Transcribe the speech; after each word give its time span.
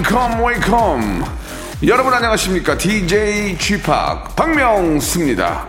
Welcome 0.00 0.44
welcome. 0.44 1.24
여러분 1.86 2.14
안녕하십니까? 2.14 2.78
DJ 2.78 3.56
P 3.58 3.76
박명수입니다. 4.34 5.68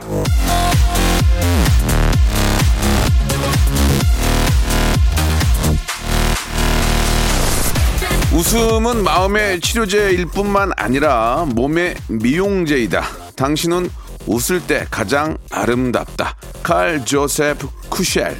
웃음은 8.33 9.03
마음의 9.03 9.59
치료제일 9.59 10.25
뿐만 10.27 10.71
아니라 10.77 11.45
몸의 11.49 11.95
미용제이다. 12.07 13.03
당신은 13.35 13.89
웃을 14.27 14.61
때 14.61 14.87
가장 14.89 15.37
아름답다. 15.51 16.37
칼 16.63 17.03
조세프 17.03 17.67
쿠셸 17.89 18.39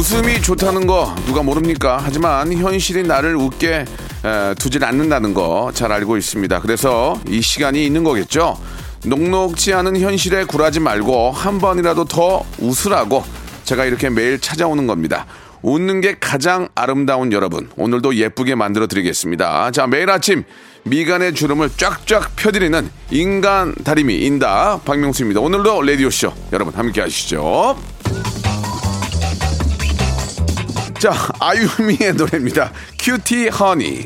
웃음이 0.00 0.40
좋다는 0.40 0.86
거 0.86 1.14
누가 1.26 1.42
모릅니까? 1.42 2.00
하지만 2.02 2.50
현실이 2.50 3.02
나를 3.02 3.36
웃게 3.36 3.84
에, 4.24 4.54
두질 4.54 4.82
않는다는 4.82 5.34
거 5.34 5.70
잘 5.74 5.92
알고 5.92 6.16
있습니다. 6.16 6.60
그래서 6.60 7.20
이 7.28 7.42
시간이 7.42 7.84
있는 7.84 8.02
거겠죠. 8.02 8.58
녹록지 9.04 9.74
않은 9.74 10.00
현실에 10.00 10.44
굴하지 10.44 10.80
말고 10.80 11.32
한 11.32 11.58
번이라도 11.58 12.06
더 12.06 12.42
웃으라고 12.58 13.22
제가 13.64 13.84
이렇게 13.84 14.08
매일 14.08 14.40
찾아오는 14.40 14.86
겁니다. 14.86 15.26
웃는 15.60 16.00
게 16.00 16.16
가장 16.18 16.68
아름다운 16.74 17.30
여러분. 17.34 17.68
오늘도 17.76 18.14
예쁘게 18.14 18.54
만들어 18.54 18.86
드리겠습니다. 18.86 19.70
자, 19.70 19.86
매일 19.86 20.08
아침 20.08 20.44
미간의 20.84 21.34
주름을 21.34 21.68
쫙쫙 21.76 22.36
펴드리는 22.36 22.88
인간 23.10 23.74
다리미 23.84 24.24
인다 24.24 24.80
박명수입니다. 24.82 25.40
오늘도 25.40 25.82
라디오쇼 25.82 26.32
여러분 26.54 26.72
함께 26.72 27.02
하시죠. 27.02 27.76
자, 31.00 31.14
아유미의 31.40 32.12
노래입니다. 32.12 32.70
큐티 32.98 33.48
허니. 33.48 34.04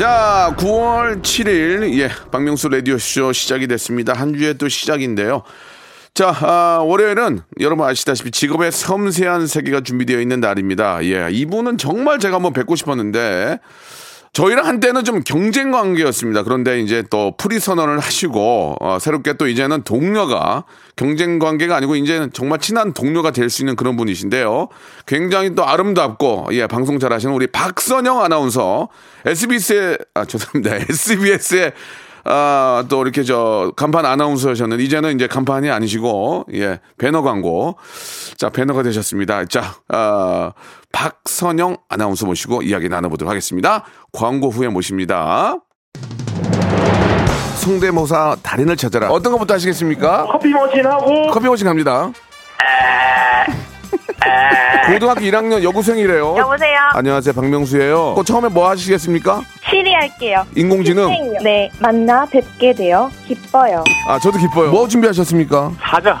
자, 0.00 0.54
9월 0.56 1.20
7일, 1.20 1.98
예, 1.98 2.08
박명수 2.32 2.70
라디오쇼 2.70 3.34
시작이 3.34 3.66
됐습니다. 3.66 4.14
한 4.14 4.32
주의 4.32 4.56
또 4.56 4.66
시작인데요. 4.66 5.42
자, 6.14 6.34
아, 6.40 6.78
월요일은 6.82 7.40
여러분 7.60 7.86
아시다시피 7.86 8.30
직업의 8.30 8.72
섬세한 8.72 9.46
세계가 9.46 9.82
준비되어 9.82 10.22
있는 10.22 10.40
날입니다. 10.40 11.04
예, 11.04 11.28
이분은 11.30 11.76
정말 11.76 12.18
제가 12.18 12.36
한번 12.36 12.54
뵙고 12.54 12.76
싶었는데, 12.76 13.58
저희랑 14.32 14.64
한때는 14.64 15.04
좀 15.04 15.22
경쟁 15.24 15.72
관계였습니다. 15.72 16.44
그런데 16.44 16.80
이제 16.80 17.02
또 17.10 17.34
프리 17.36 17.58
선언을 17.58 17.98
하시고 17.98 18.76
어, 18.78 18.98
새롭게 19.00 19.32
또 19.32 19.48
이제는 19.48 19.82
동료가 19.82 20.64
경쟁 20.94 21.40
관계가 21.40 21.74
아니고 21.74 21.96
이제는 21.96 22.32
정말 22.32 22.60
친한 22.60 22.92
동료가 22.92 23.32
될 23.32 23.50
수 23.50 23.62
있는 23.62 23.74
그런 23.74 23.96
분이신데요. 23.96 24.68
굉장히 25.06 25.54
또 25.56 25.66
아름답고 25.66 26.50
예 26.52 26.68
방송 26.68 27.00
잘하시는 27.00 27.34
우리 27.34 27.48
박선영 27.48 28.20
아나운서 28.22 28.88
SBS의 29.26 29.98
아 30.14 30.24
죄송합니다 30.24 30.76
SBS의 30.88 31.72
아, 32.24 32.84
또 32.88 33.02
이렇게 33.02 33.22
저 33.22 33.72
간판 33.76 34.04
아나운서셨는데 34.06 34.82
이제는 34.84 35.14
이제 35.14 35.26
간판이 35.26 35.70
아니시고 35.70 36.46
예 36.54 36.80
배너 36.98 37.22
광고 37.22 37.76
자 38.36 38.50
배너가 38.50 38.82
되셨습니다. 38.82 39.44
자 39.46 39.74
아, 39.88 40.52
박선영 40.92 41.78
아나운서 41.88 42.26
모시고 42.26 42.62
이야기 42.62 42.88
나눠보도록 42.88 43.30
하겠습니다. 43.30 43.84
광고 44.12 44.50
후에 44.50 44.68
모십니다. 44.68 45.56
성대모사 47.56 48.36
달인을 48.42 48.76
찾아라. 48.76 49.10
어떤 49.10 49.32
것부터 49.32 49.54
하시겠습니까? 49.54 50.26
커피 50.26 50.48
머신하고 50.48 51.30
커피 51.30 51.46
머신 51.46 51.66
갑니다. 51.66 52.10
고등학교 54.92 55.20
1학년 55.20 55.62
여고생이래요. 55.62 56.36
여보세요? 56.36 56.78
안녕하세요, 56.94 57.32
박명수예요. 57.34 58.14
그 58.16 58.24
처음에 58.24 58.48
뭐 58.48 58.68
하시겠습니까? 58.68 59.42
시리 59.68 59.92
할게요. 59.92 60.44
인공지능. 60.56 61.08
네, 61.42 61.70
만나 61.80 62.26
뵙게 62.26 62.72
되어 62.72 63.10
기뻐요. 63.26 63.84
아, 64.06 64.18
저도 64.18 64.38
기뻐요. 64.38 64.70
뭐 64.70 64.86
준비하셨습니까? 64.88 65.72
사자 65.80 66.20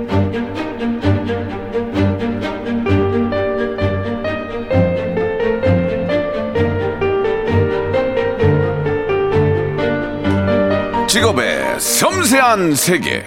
직업의 11.11 11.77
섬세한 11.77 12.73
세계. 12.73 13.25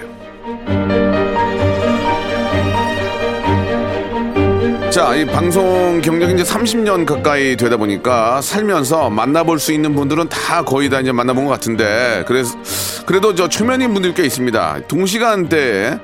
자, 4.88 5.14
이 5.14 5.26
방송 5.26 6.00
경력이 6.00 6.32
이제 6.32 6.42
30년 6.44 7.04
가까이 7.04 7.58
되다 7.58 7.76
보니까 7.76 8.40
살면서 8.40 9.10
만나볼 9.10 9.58
수 9.58 9.74
있는 9.74 9.94
분들은 9.94 10.30
다 10.30 10.62
거의 10.62 10.88
다 10.88 10.98
이제 11.00 11.12
만나본 11.12 11.44
것 11.44 11.50
같은데, 11.50 12.24
그래서, 12.26 12.56
그래도 13.04 13.34
저 13.34 13.50
초면인 13.50 13.92
분들 13.92 14.14
꽤 14.14 14.24
있습니다. 14.24 14.78
동시간대에 14.88 15.98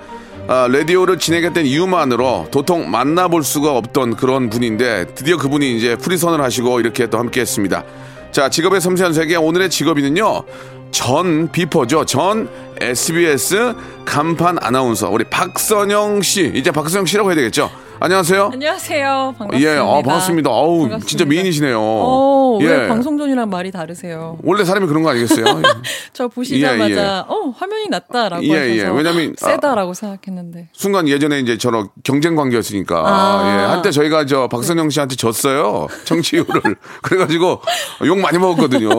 아, 0.49 0.69
라디오를 0.71 1.19
진행했던 1.19 1.65
이유만으로 1.65 2.49
도통 2.51 2.91
만나볼 2.91 3.43
수가 3.43 3.75
없던 3.79 4.17
그런 4.17 4.51
분인데 4.51 5.15
드디어 5.15 5.39
그분이 5.39 5.79
이제 5.79 5.97
프리선을 5.97 6.43
하시고 6.43 6.81
이렇게 6.81 7.07
또 7.07 7.19
함께 7.19 7.41
했습니다. 7.41 7.85
자, 8.33 8.49
직업의 8.49 8.81
섬세한 8.81 9.13
세계 9.13 9.35
오늘의 9.35 9.71
직업인은요. 9.71 10.45
전 10.91 11.51
비퍼죠. 11.51 12.05
전 12.05 12.49
SBS 12.81 13.75
간판 14.05 14.59
아나운서 14.61 15.11
우리 15.11 15.25
박선영 15.25 16.23
씨. 16.23 16.51
이제 16.55 16.71
박선영 16.71 17.07
씨라고 17.07 17.31
해야 17.31 17.37
되겠죠. 17.37 17.71
안녕하세요. 18.03 18.49
안녕하세요. 18.55 19.35
반갑습니다. 19.37 19.61
예, 19.75 19.77
아, 19.79 19.85
반갑습니다. 19.85 20.49
어우, 20.51 20.81
반갑습니다. 20.89 21.07
진짜 21.07 21.25
미인이시네요. 21.27 21.79
어, 21.79 22.59
예. 22.63 22.67
왜 22.67 22.89
방송 22.89 23.19
전이랑 23.19 23.51
말이 23.51 23.71
다르세요? 23.71 24.39
원래 24.43 24.65
사람이 24.65 24.87
그런 24.87 25.03
거 25.03 25.11
아니겠어요? 25.11 25.45
저 26.15 26.27
보시자마자 26.29 26.89
예, 26.89 26.95
예. 26.95 27.25
어 27.29 27.55
화면이 27.55 27.89
낮다라고 27.91 28.43
예, 28.45 28.53
하셔서 28.55 28.75
예. 28.75 28.83
왜냐면, 28.97 29.35
아, 29.43 29.47
세다라고 29.51 29.93
생각했는데 29.93 30.69
순간 30.73 31.09
예전에 31.09 31.41
이제 31.41 31.59
저런 31.59 31.89
경쟁 32.03 32.37
관계였으니까 32.37 33.03
아. 33.05 33.43
예, 33.45 33.67
한때 33.67 33.91
저희가 33.91 34.25
저 34.25 34.49
박선영 34.49 34.89
씨한테 34.89 35.17
졌어요 35.17 35.87
정치율을 36.05 36.47
그래 37.03 37.19
가지고 37.19 37.61
욕 38.07 38.19
많이 38.19 38.39
먹었거든요. 38.39 38.91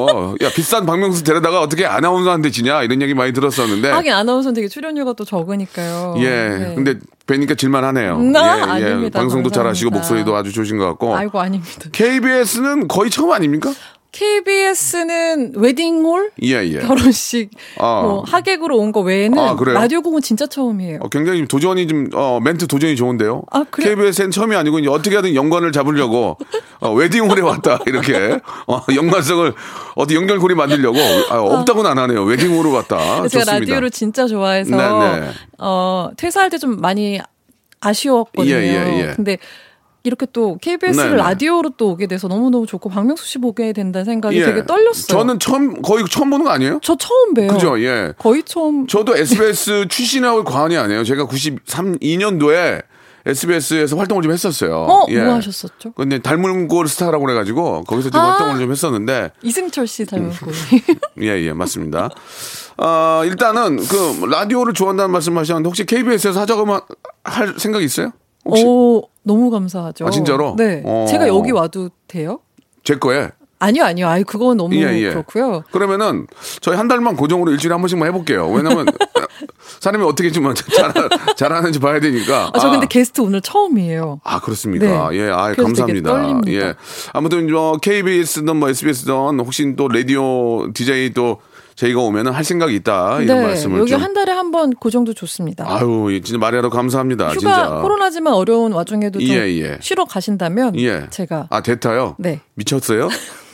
야 0.42 0.50
비싼 0.56 0.86
박명수 0.86 1.24
데려다가 1.24 1.62
어떻게 1.62 1.88
아나운서한테 1.88 2.51
지냐 2.51 2.83
이런 2.83 3.01
얘기 3.01 3.15
많이 3.15 3.33
들었었는데 3.33 3.89
하긴 3.89 4.13
아나운서는 4.13 4.53
되게 4.53 4.68
출연료가 4.68 5.13
또 5.13 5.25
적으니까요. 5.25 6.15
예 6.19 6.30
네. 6.30 6.75
근데 6.75 7.00
뵈니까 7.28 7.56
질만하네요. 7.56 8.18
음, 8.18 8.36
아, 8.36 8.40
예, 8.42 8.82
예. 8.82 8.86
아닙니다. 8.86 9.20
방송도 9.20 9.50
감사합니다. 9.50 9.56
잘하시고 9.56 9.92
목소리도 9.92 10.36
아주 10.36 10.52
좋으신 10.52 10.78
것 10.78 10.86
같고 10.88 11.16
아이고 11.16 11.40
아닙니다. 11.40 11.90
KBS는 11.92 12.88
거의 12.88 13.10
처음 13.10 13.32
아닙니까? 13.32 13.72
KBS는 14.12 15.54
웨딩홀 15.56 16.31
예 16.44 16.63
예. 16.66 16.80
결혼식 16.80 17.50
아. 17.80 18.02
뭐 18.04 18.24
하객으로 18.28 18.78
온 18.78 18.92
거 18.92 19.00
외에는 19.00 19.40
아, 19.40 19.56
그래요? 19.56 19.75
라디오국은 19.75 20.22
진짜 20.22 20.46
처음이에요. 20.48 21.00
어, 21.02 21.08
굉장히 21.08 21.46
도전이 21.48 21.88
좀 21.88 22.10
어, 22.13 22.40
멘트 22.44 22.68
도전이 22.68 22.98
좋은데요. 22.98 23.44
아, 23.52 23.63
그래요? 23.72 23.96
KBS는 23.96 24.31
처음이 24.31 24.54
아니고 24.56 24.80
이제 24.80 24.90
어떻게 24.90 25.16
하든 25.16 25.34
연관을 25.34 25.72
잡으려고 25.72 26.38
어, 26.81 26.92
웨딩홀에 26.94 27.40
왔다 27.42 27.80
이렇게 27.88 28.40
어, 28.68 28.81
연관성을 28.94 29.54
어디 29.96 30.16
연결고리 30.16 30.56
만들려고 30.56 30.98
아, 31.30 31.40
없다고는 31.40 31.90
안 31.90 31.98
하네요. 32.00 32.24
웨딩홀로 32.24 32.72
왔다. 32.74 33.28
제가. 33.30 33.60
라디오를 33.60 33.92
진짜 33.92 34.28
좋아해서 34.28 34.75
네, 34.75 35.19
네. 35.22 35.28
어, 35.58 36.10
퇴사할 36.18 36.50
때 36.50 36.58
좀 36.58 36.81
많이 36.81 37.19
아쉬웠거든요. 37.80 38.54
예, 38.54 38.62
예, 38.62 39.00
예. 39.10 39.13
근데 39.16 39.38
이렇게 40.03 40.25
또 40.33 40.57
KBS를 40.62 41.12
네, 41.12 41.15
네. 41.15 41.18
라디오로 41.18 41.71
또 41.77 41.92
오게 41.92 42.07
돼서 42.07 42.27
너무너무 42.27 42.65
좋고 42.65 42.89
박명수 42.89 43.25
씨 43.27 43.38
보게 43.38 43.71
된다는 43.71 44.06
생각이 44.06 44.39
예. 44.39 44.45
되게 44.45 44.65
떨렸어요. 44.65 45.07
저는 45.07 45.39
처음 45.39 45.81
거의 45.81 46.06
처음 46.09 46.31
보는 46.31 46.45
거 46.45 46.51
아니에요? 46.51 46.80
저 46.81 46.95
처음 46.95 47.33
봬요. 47.33 47.48
그죠? 47.48 47.80
예. 47.81 48.13
거의 48.18 48.42
처음 48.44 48.88
저도 48.88 49.15
SBS 49.15 49.88
출신하고 49.89 50.44
과언이 50.44 50.75
아니에요. 50.75 51.03
제가 51.03 51.25
93, 51.25 52.00
2년도에 52.00 52.83
SBS에서 53.25 53.95
활동을 53.98 54.24
좀 54.24 54.31
했었어요. 54.31 54.75
어, 54.75 55.06
예. 55.09 55.21
뭐 55.24 55.36
하셨었죠? 55.36 55.92
근데 55.92 56.18
닮은 56.18 56.68
골 56.68 56.88
스타라고 56.88 57.24
그래가지고 57.24 57.83
거기서 57.83 58.09
좀 58.09 58.19
아. 58.19 58.31
활동을 58.31 58.59
좀 58.59 58.71
했었는데 58.71 59.31
이승철 59.44 59.86
씨 59.86 60.06
닮았고. 60.06 60.51
예, 61.21 61.27
예, 61.27 61.53
맞습니다. 61.53 62.09
어, 62.77 63.21
일단은 63.25 63.77
그 63.77 64.25
라디오를 64.25 64.74
좋아한다는 64.74 65.12
말씀 65.12 65.38
하셨는데 65.38 65.68
혹시 65.68 65.86
KBS에서 65.86 66.39
하자고 66.42 66.65
할 67.24 67.53
생각 67.59 67.83
있어요? 67.83 68.12
혹시 68.46 68.64
오, 68.66 69.04
너무 69.24 69.50
감사하죠. 69.50 70.06
아, 70.06 70.10
진짜로? 70.10 70.56
네. 70.58 70.82
어. 70.86 71.06
제가 71.10 71.28
여기 71.28 71.52
와도 71.52 71.90
돼요? 72.08 72.40
제 72.84 72.96
거에? 72.96 73.30
아니요, 73.60 73.84
아니요. 73.84 74.08
아이, 74.08 74.24
그건 74.24 74.58
너무 74.58 74.76
예, 74.76 74.92
예. 75.00 75.10
그렇고요. 75.10 75.64
그러면은 75.72 76.26
저희 76.62 76.76
한 76.76 76.88
달만 76.88 77.16
고정으로 77.16 77.52
일주일에 77.52 77.74
한 77.74 77.82
번씩만 77.82 78.08
해볼게요. 78.08 78.50
왜냐면 78.50 78.88
사람이 79.80 80.04
어떻게 80.04 80.32
좀 80.32 80.52
잘, 80.56 80.92
잘하는지 81.36 81.78
봐야 81.80 82.00
되니까. 82.00 82.50
아, 82.54 82.60
저 82.60 82.72
근데 82.72 82.88
게스트 82.88 83.22
오늘 83.22 83.40
처음이에요. 83.42 84.22
아, 84.24 84.40
그렇습니까? 84.42 85.10
네. 85.12 85.18
예, 85.18 85.30
아, 85.30 85.54
감사합니다. 85.54 86.42
예. 86.48 86.74
아무튼, 87.14 87.52
뭐, 87.52 87.78
KBS든 87.78 88.58
뭐, 88.58 88.70
SBS든 88.70 89.40
혹시 89.40 89.76
또 89.76 89.88
라디오 89.88 90.74
DJ 90.74 91.14
또 91.14 91.40
저희가 91.81 92.00
오면은 92.01 92.31
할 92.31 92.44
생각이 92.44 92.75
있다. 92.75 93.22
이런 93.22 93.39
네. 93.39 93.48
말씀을 93.48 93.80
여기 93.80 93.92
좀. 93.92 94.01
한 94.01 94.13
달에 94.13 94.31
한 94.31 94.51
번 94.51 94.72
그 94.80 94.92
정도 94.92 95.13
좋습니다. 95.13 95.66
아유, 95.68 96.10
예, 96.12 96.22
진짜 96.22 96.38
말해라 96.38 96.69
감사합니다. 96.69 97.30
휴가 97.30 97.39
진짜. 97.39 97.68
코로나지만 97.81 98.33
어려운 98.33 98.72
와중에도 98.74 99.19
좀 99.19 99.28
예, 99.30 99.36
예. 99.62 99.78
쉬러 99.81 100.06
가신다면 100.06 100.78
예. 100.80 101.07
제가 101.10 101.48
아, 101.50 101.62
대타요? 101.63 102.16
네. 102.19 102.42
미쳤어요? 102.56 103.07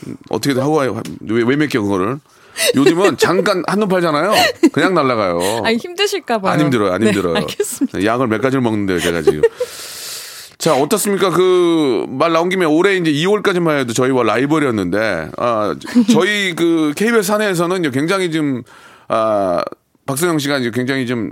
음, 0.07 0.17
어떻게든 0.29 0.61
하고 0.61 0.73
와요. 0.73 1.01
왜, 1.21 1.43
왜 1.43 1.55
맡겨, 1.55 1.81
그거를? 1.81 2.17
요즘은 2.75 3.17
잠깐 3.17 3.63
한눈 3.67 3.87
팔잖아요. 3.87 4.31
그냥 4.73 4.93
날라가요. 4.95 5.61
아니 5.63 5.77
힘드실까 5.77 6.39
봐요. 6.39 6.51
안 6.53 6.59
힘들어요, 6.59 6.91
안 6.91 6.99
네, 7.01 7.07
힘들어요. 7.07 7.35
알겠습니다. 7.35 8.03
약을 8.03 8.27
몇 8.27 8.41
가지를 8.41 8.61
먹는데요, 8.61 8.99
제가 8.99 9.21
지금. 9.21 9.41
자, 10.67 10.75
어떻습니까? 10.75 11.29
그, 11.29 12.05
말 12.09 12.33
나온 12.33 12.49
김에 12.49 12.65
올해 12.65 12.97
이제 12.97 13.09
2월까지만 13.09 13.79
해도 13.79 13.93
저희와 13.93 14.23
라이벌이었는데, 14.23 15.29
아, 15.37 15.73
저희 16.11 16.53
그 16.55 16.91
KBS 16.93 17.23
사내에서는 17.23 17.89
굉장히 17.91 18.31
좀, 18.31 18.63
아, 19.07 19.63
박선영 20.05 20.39
씨가 20.39 20.57
이제 20.57 20.71
굉장히 20.71 21.07
좀 21.07 21.31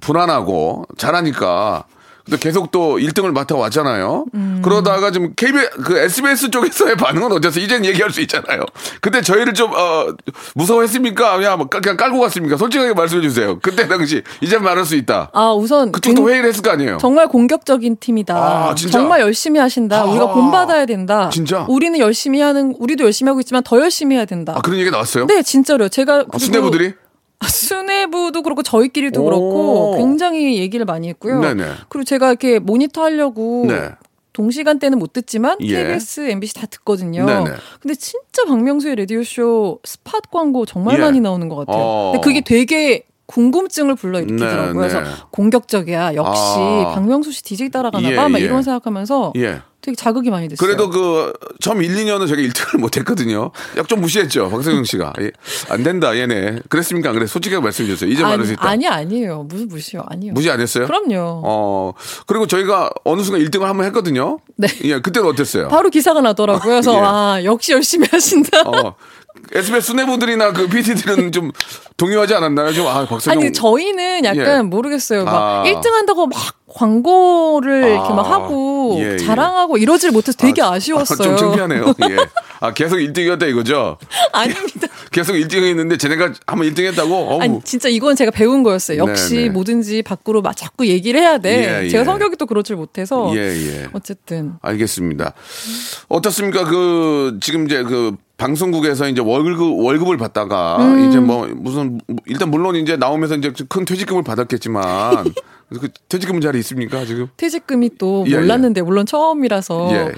불안하고 0.00 0.84
잘하니까 0.96 1.86
근데 2.24 2.38
계속 2.38 2.70
또 2.70 2.98
1등을 2.98 3.32
맡아 3.32 3.56
왔잖아요. 3.56 4.26
그러다가 4.62 5.10
좀 5.10 5.32
KBS, 5.34 5.70
그 5.84 5.98
SBS 5.98 6.50
쪽에서의 6.50 6.96
반응은 6.96 7.32
어땠어요? 7.32 7.64
이제는 7.64 7.84
얘기할 7.86 8.10
수 8.12 8.20
있잖아요. 8.20 8.64
근데 9.00 9.20
저희를 9.22 9.54
좀, 9.54 9.72
어, 9.72 10.06
무서워했습니까? 10.54 11.36
그냥, 11.38 11.58
뭐 11.58 11.68
깔- 11.68 11.80
그냥 11.80 11.96
깔고 11.96 12.20
갔습니까? 12.20 12.56
솔직하게 12.56 12.94
말씀해 12.94 13.22
주세요. 13.22 13.58
그때 13.60 13.88
당시, 13.88 14.22
이제 14.40 14.58
말할 14.58 14.84
수 14.84 14.94
있다. 14.96 15.30
아 15.32 15.52
우선 15.52 15.90
그쪽도 15.92 16.22
굉- 16.24 16.32
회의를 16.32 16.48
했을 16.50 16.62
거 16.62 16.70
아니에요? 16.70 16.98
정말 17.00 17.26
공격적인 17.28 17.96
팀이다. 17.98 18.34
아, 18.36 18.74
진짜? 18.74 18.98
정말 18.98 19.20
열심히 19.20 19.58
하신다. 19.58 20.02
아. 20.02 20.04
우리가 20.04 20.32
본받아야 20.32 20.86
된다. 20.86 21.28
진짜? 21.32 21.66
우리는 21.68 21.98
열심히 21.98 22.40
하는 22.40 22.74
우리도 22.78 23.04
열심히 23.04 23.28
하고 23.30 23.40
있지만 23.40 23.62
더 23.62 23.80
열심히 23.80 24.16
해야 24.16 24.24
된다. 24.24 24.54
아, 24.56 24.60
그런 24.60 24.78
얘기 24.78 24.90
나왔어요? 24.90 25.26
네, 25.26 25.42
진짜로요. 25.42 25.88
제가 25.88 26.24
아, 26.32 26.38
수뇌부들이? 26.38 26.94
아, 27.42 27.48
수뇌부도 27.48 28.42
그렇고 28.42 28.62
저희끼리도 28.62 29.20
오. 29.20 29.24
그렇고 29.24 29.96
굉장히 29.96 30.58
얘기를 30.58 30.86
많이 30.86 31.08
했고요. 31.08 31.40
네네. 31.40 31.64
그리고 31.88 32.04
제가 32.04 32.28
이렇게 32.28 32.60
모니터 32.60 33.02
하려고 33.02 33.64
네. 33.66 33.90
동시간대는 34.32 34.98
못 34.98 35.12
듣지만 35.12 35.58
예. 35.60 35.84
KBS, 35.84 36.30
MBC 36.30 36.54
다 36.54 36.66
듣거든요. 36.66 37.26
네네. 37.26 37.50
근데 37.80 37.94
진짜 37.96 38.44
박명수의 38.46 38.96
라디오 38.96 39.22
쇼 39.24 39.80
스팟 39.84 40.20
광고 40.30 40.64
정말 40.64 40.98
예. 40.98 41.00
많이 41.02 41.20
나오는 41.20 41.48
것 41.48 41.56
같아요. 41.56 41.82
어. 41.82 42.12
근데 42.12 42.24
그게 42.24 42.40
되게 42.40 43.02
궁금증을 43.26 43.94
불러일으키더라고요. 43.96 44.72
네, 44.72 44.78
그래서 44.78 45.00
네. 45.00 45.08
공격적이야. 45.30 46.14
역시 46.14 46.42
아. 46.58 46.92
박명수 46.94 47.32
씨 47.32 47.42
DJ 47.42 47.70
따라가나 47.70 48.10
예, 48.10 48.16
봐. 48.16 48.28
막 48.28 48.40
예. 48.40 48.44
이런 48.44 48.62
생각하면서 48.62 49.32
예. 49.36 49.62
되게 49.82 49.96
자극이 49.96 50.30
많이 50.30 50.48
됐어요. 50.48 50.64
그래도 50.64 50.88
그 50.88 51.32
처음 51.60 51.82
1, 51.82 51.92
2년은 51.94 52.28
제가 52.28 52.40
1등을 52.40 52.78
못 52.78 52.96
했거든요. 52.96 53.50
약 53.76 53.88
좀 53.88 54.00
무시했죠. 54.00 54.48
박성영 54.48 54.84
씨가. 54.84 55.12
예. 55.20 55.32
안 55.68 55.82
된다, 55.82 56.16
얘네. 56.16 56.60
그랬습니까? 56.68 57.10
안 57.10 57.16
그래? 57.16 57.26
솔직하게 57.26 57.62
말씀해 57.62 57.88
주세요. 57.88 58.08
이제 58.08 58.22
말할 58.22 58.46
수 58.46 58.52
있다. 58.52 58.66
아니 58.66 58.86
아니에요. 58.86 59.42
무슨 59.42 59.68
무시요? 59.68 60.02
아니요. 60.08 60.32
무시 60.32 60.48
안 60.50 60.60
했어요? 60.60 60.86
그럼요. 60.86 61.42
어, 61.44 61.92
그리고 62.26 62.46
저희가 62.46 62.90
어느 63.04 63.22
순간 63.22 63.42
1등을 63.44 63.62
한번 63.62 63.84
했거든요. 63.86 64.38
네. 64.56 64.68
예, 64.84 65.00
그때는 65.00 65.28
어땠어요? 65.28 65.68
바로 65.68 65.90
기사가 65.90 66.20
나더라고요. 66.20 66.62
그래서 66.62 66.94
예. 66.94 66.98
아 67.02 67.40
역시 67.44 67.72
열심히 67.72 68.06
하신다. 68.10 68.62
어, 68.62 68.94
SBS 69.50 69.86
수뇌부들이나 69.86 70.52
그 70.52 70.68
PD들은 70.68 71.30
좀 71.32 71.50
동요하지 71.96 72.34
않았나요? 72.34 72.72
좀, 72.72 72.86
아, 72.86 73.04
박성영. 73.06 73.42
아니 73.42 73.52
저희는 73.52 74.24
약간 74.24 74.58
예. 74.58 74.62
모르겠어요. 74.62 75.24
막 75.24 75.34
아. 75.34 75.64
1등 75.66 75.90
한다고 75.90 76.26
막 76.26 76.38
광고를 76.74 77.90
이렇게 77.90 78.14
막 78.14 78.30
하고 78.30 78.96
예, 78.98 79.12
예. 79.12 79.16
자랑하고 79.18 79.76
이러질 79.76 80.10
못해서 80.10 80.36
되게 80.38 80.62
아, 80.62 80.78
쉬웠어요 80.78 81.18
좀 81.22 81.36
창피하네요. 81.36 81.94
예. 82.10 82.16
아, 82.60 82.72
계속 82.72 82.96
1등이었다 82.96 83.48
이거죠? 83.48 83.98
아닙니다. 84.32 84.88
계속 85.12 85.34
1등 85.34 85.62
했는데 85.62 85.96
쟤네가 85.96 86.32
한번 86.46 86.68
1등 86.68 86.84
했다고? 86.86 87.14
어우. 87.14 87.40
아니 87.40 87.60
진짜 87.62 87.88
이건 87.88 88.16
제가 88.16 88.30
배운 88.30 88.62
거였어요. 88.62 88.98
역시 88.98 89.34
네, 89.36 89.42
네. 89.42 89.48
뭐든지 89.50 90.02
밖으로 90.02 90.42
막 90.42 90.56
자꾸 90.56 90.86
얘기를 90.86 91.20
해야 91.20 91.38
돼. 91.38 91.84
예, 91.84 91.88
제가 91.88 92.00
예. 92.00 92.04
성격이 92.04 92.36
또 92.36 92.46
그렇질 92.46 92.76
못해서 92.76 93.30
예, 93.36 93.40
예. 93.40 93.88
어쨌든 93.92 94.54
알겠습니다. 94.62 95.34
어떻습니까? 96.08 96.64
그 96.64 97.38
지금 97.40 97.66
이제 97.66 97.82
그 97.82 98.16
방송국에서 98.38 99.08
이제 99.08 99.20
월급 99.20 99.78
월급을 99.84 100.16
받다가 100.16 100.78
음. 100.78 101.08
이제 101.08 101.20
뭐 101.20 101.46
무슨 101.46 102.00
일단 102.26 102.50
물론 102.50 102.74
이제 102.74 102.96
나오면서 102.96 103.36
이제 103.36 103.52
큰 103.68 103.84
퇴직금을 103.84 104.24
받았겠지만 104.24 104.82
그 105.70 105.88
퇴직금은 106.08 106.40
잘 106.40 106.56
있습니까 106.56 107.04
지금? 107.04 107.28
퇴직금이 107.36 107.90
또 107.98 108.24
예, 108.26 108.36
몰랐는데 108.36 108.82
물론 108.82 109.06
처음이라서 109.06 109.90
예. 109.92 110.12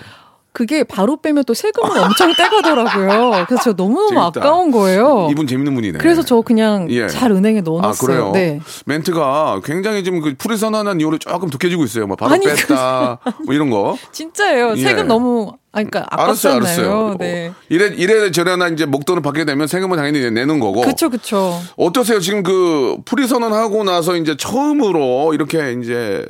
그게 0.55 0.85
바로 0.85 1.17
빼면 1.17 1.43
또 1.45 1.53
세금을 1.53 1.99
엄청 1.99 2.33
떼가더라고요. 2.33 3.45
그래서 3.49 3.63
저 3.65 3.73
너무너무 3.73 4.09
재밌다. 4.11 4.41
아까운 4.41 4.71
거예요. 4.71 5.27
이분 5.31 5.49
재밌는 5.49 5.75
분이네. 5.75 5.99
그래서 5.99 6.23
저 6.23 6.41
그냥 6.43 6.87
예. 6.91 7.09
잘 7.09 7.33
은행에 7.33 7.59
아 7.59 7.63
넣어놨어요. 7.63 8.07
그래요? 8.07 8.31
네. 8.33 8.61
멘트가 8.87 9.61
굉장히 9.65 10.05
지금 10.05 10.21
그 10.21 10.33
프리 10.39 10.57
선언한 10.57 11.01
이후로 11.01 11.19
조금 11.19 11.51
독해지고 11.51 11.83
있어요. 11.85 12.07
막 12.07 12.17
바로 12.17 12.35
아니, 12.35 12.47
뺐다 12.47 13.19
뭐 13.45 13.53
이런 13.53 13.69
거. 13.69 13.97
진짜예요. 14.13 14.75
예. 14.77 14.81
세금 14.83 15.09
너무 15.09 15.53
아 15.73 15.83
그러니까 15.83 16.07
알았어요, 16.09 16.55
아깝잖아요. 16.55 16.91
알았어요. 16.93 17.17
네. 17.19 17.49
어, 17.49 17.55
이래 17.69 17.87
이래 17.89 18.31
저래나 18.31 18.69
이제 18.69 18.87
목돈을 18.87 19.23
받게 19.23 19.45
되면 19.45 19.67
세금은 19.67 19.97
당연히 19.97 20.31
내는 20.31 20.61
거고. 20.61 20.83
그쵸 20.83 21.11
그쵸. 21.11 21.61
어떠세요? 21.77 22.21
지금 22.21 22.45
그 22.45 22.97
프리 23.05 23.27
선언하고 23.27 23.83
나서 23.83 24.15
이제 24.15 24.37
처음으로 24.37 25.35
이렇게 25.35 25.73
이제 25.83 26.25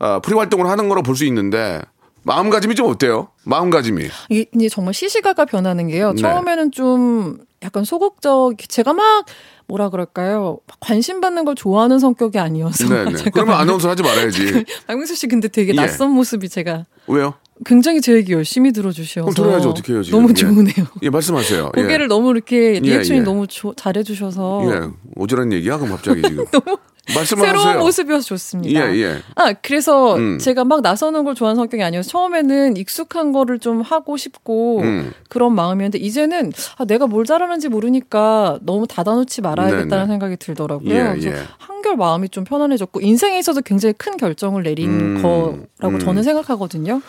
아, 0.00 0.18
프리 0.18 0.34
활동을 0.34 0.68
하는 0.68 0.88
거로 0.88 1.04
볼 1.04 1.14
수 1.14 1.24
있는데 1.26 1.80
마음가짐이 2.24 2.74
좀 2.74 2.88
어때요? 2.88 3.28
마음가짐이. 3.44 4.04
이게 4.30 4.46
이제 4.54 4.68
정말 4.68 4.94
시시각각 4.94 5.48
변하는 5.48 5.88
게요. 5.88 6.12
네. 6.12 6.20
처음에는 6.22 6.72
좀 6.72 7.38
약간 7.62 7.84
소극적 7.84 8.56
제가 8.68 8.92
막 8.92 9.26
뭐라 9.66 9.88
그럴까요? 9.90 10.58
막 10.66 10.76
관심 10.80 11.20
받는 11.20 11.44
걸 11.44 11.54
좋아하는 11.54 11.98
성격이 11.98 12.38
아니어서 12.38 12.88
네네. 12.88 13.14
제가 13.16 13.30
그러면 13.30 13.54
아나운서 13.56 13.88
하지 13.88 14.02
말아야지. 14.02 14.64
박명수 14.86 15.14
씨 15.14 15.26
근데 15.26 15.48
되게 15.48 15.72
예. 15.72 15.76
낯선 15.76 16.10
모습이 16.10 16.48
제가 16.48 16.84
왜요? 17.06 17.34
굉장히 17.64 18.00
제 18.00 18.14
얘기 18.14 18.32
열심히 18.32 18.72
들어주셔서 18.72 19.30
그럼 19.30 19.34
들어야지 19.34 19.68
어떻게 19.68 19.92
해요 19.92 20.02
지금? 20.02 20.18
너무 20.18 20.30
예. 20.30 20.34
좋으네요. 20.34 20.86
예, 21.02 21.10
말씀하세요. 21.10 21.72
예. 21.76 21.82
고개를 21.82 22.08
너무 22.08 22.30
이렇게 22.32 22.80
리액션이 22.80 23.20
예. 23.20 23.22
너무 23.22 23.46
조- 23.46 23.74
잘해주셔서 23.74 24.62
예, 24.66 24.90
오지랖 25.20 25.52
얘기야 25.52 25.76
그럼 25.78 25.92
갑자기 25.96 26.20
지금. 26.22 26.44
말씀을 26.52 26.76
새로운 27.06 27.56
하세요. 27.58 27.78
모습이어서 27.80 28.24
좋습니다. 28.24 28.94
예, 28.94 29.02
예. 29.02 29.18
아, 29.34 29.52
그래서 29.52 30.16
음. 30.16 30.38
제가 30.38 30.64
막 30.64 30.80
나서는 30.80 31.24
걸 31.24 31.34
좋아하는 31.34 31.56
성격이 31.56 31.82
아니어서 31.82 32.08
처음에는 32.08 32.76
익숙한 32.76 33.32
거를 33.32 33.58
좀 33.58 33.82
하고 33.82 34.16
싶고 34.16 34.80
음. 34.80 35.12
그런 35.28 35.54
마음이었는데 35.54 35.98
이제는 35.98 36.52
아, 36.78 36.84
내가 36.84 37.06
뭘 37.06 37.24
잘하는지 37.26 37.68
모르니까 37.68 38.58
너무 38.62 38.86
닫아놓지 38.86 39.42
말아야겠다는 39.42 39.88
네네. 39.88 40.06
생각이 40.06 40.36
들더라고요. 40.38 40.94
예, 40.94 41.14
예. 41.22 41.34
한결 41.58 41.96
마음이 41.96 42.30
좀 42.30 42.44
편안해졌고 42.44 43.00
인생에 43.02 43.38
있어서 43.38 43.60
굉장히 43.60 43.92
큰 43.92 44.16
결정을 44.16 44.62
내린 44.62 44.88
음, 44.90 45.22
거라고 45.22 45.96
음. 45.96 45.98
저는 45.98 46.22
생각하거든요. 46.22 47.02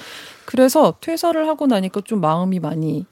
그래서 0.44 0.96
퇴사를 1.02 1.48
하고 1.48 1.68
나니까 1.68 2.02
좀 2.04 2.22
마음이 2.22 2.60
많이 2.60 3.06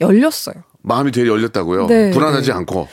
열렸어요. 0.00 0.54
마음이 0.82 1.10
되게 1.10 1.28
열렸다고요. 1.28 1.86
네, 1.86 2.10
불안하지 2.12 2.50
네. 2.50 2.56
않고. 2.56 2.88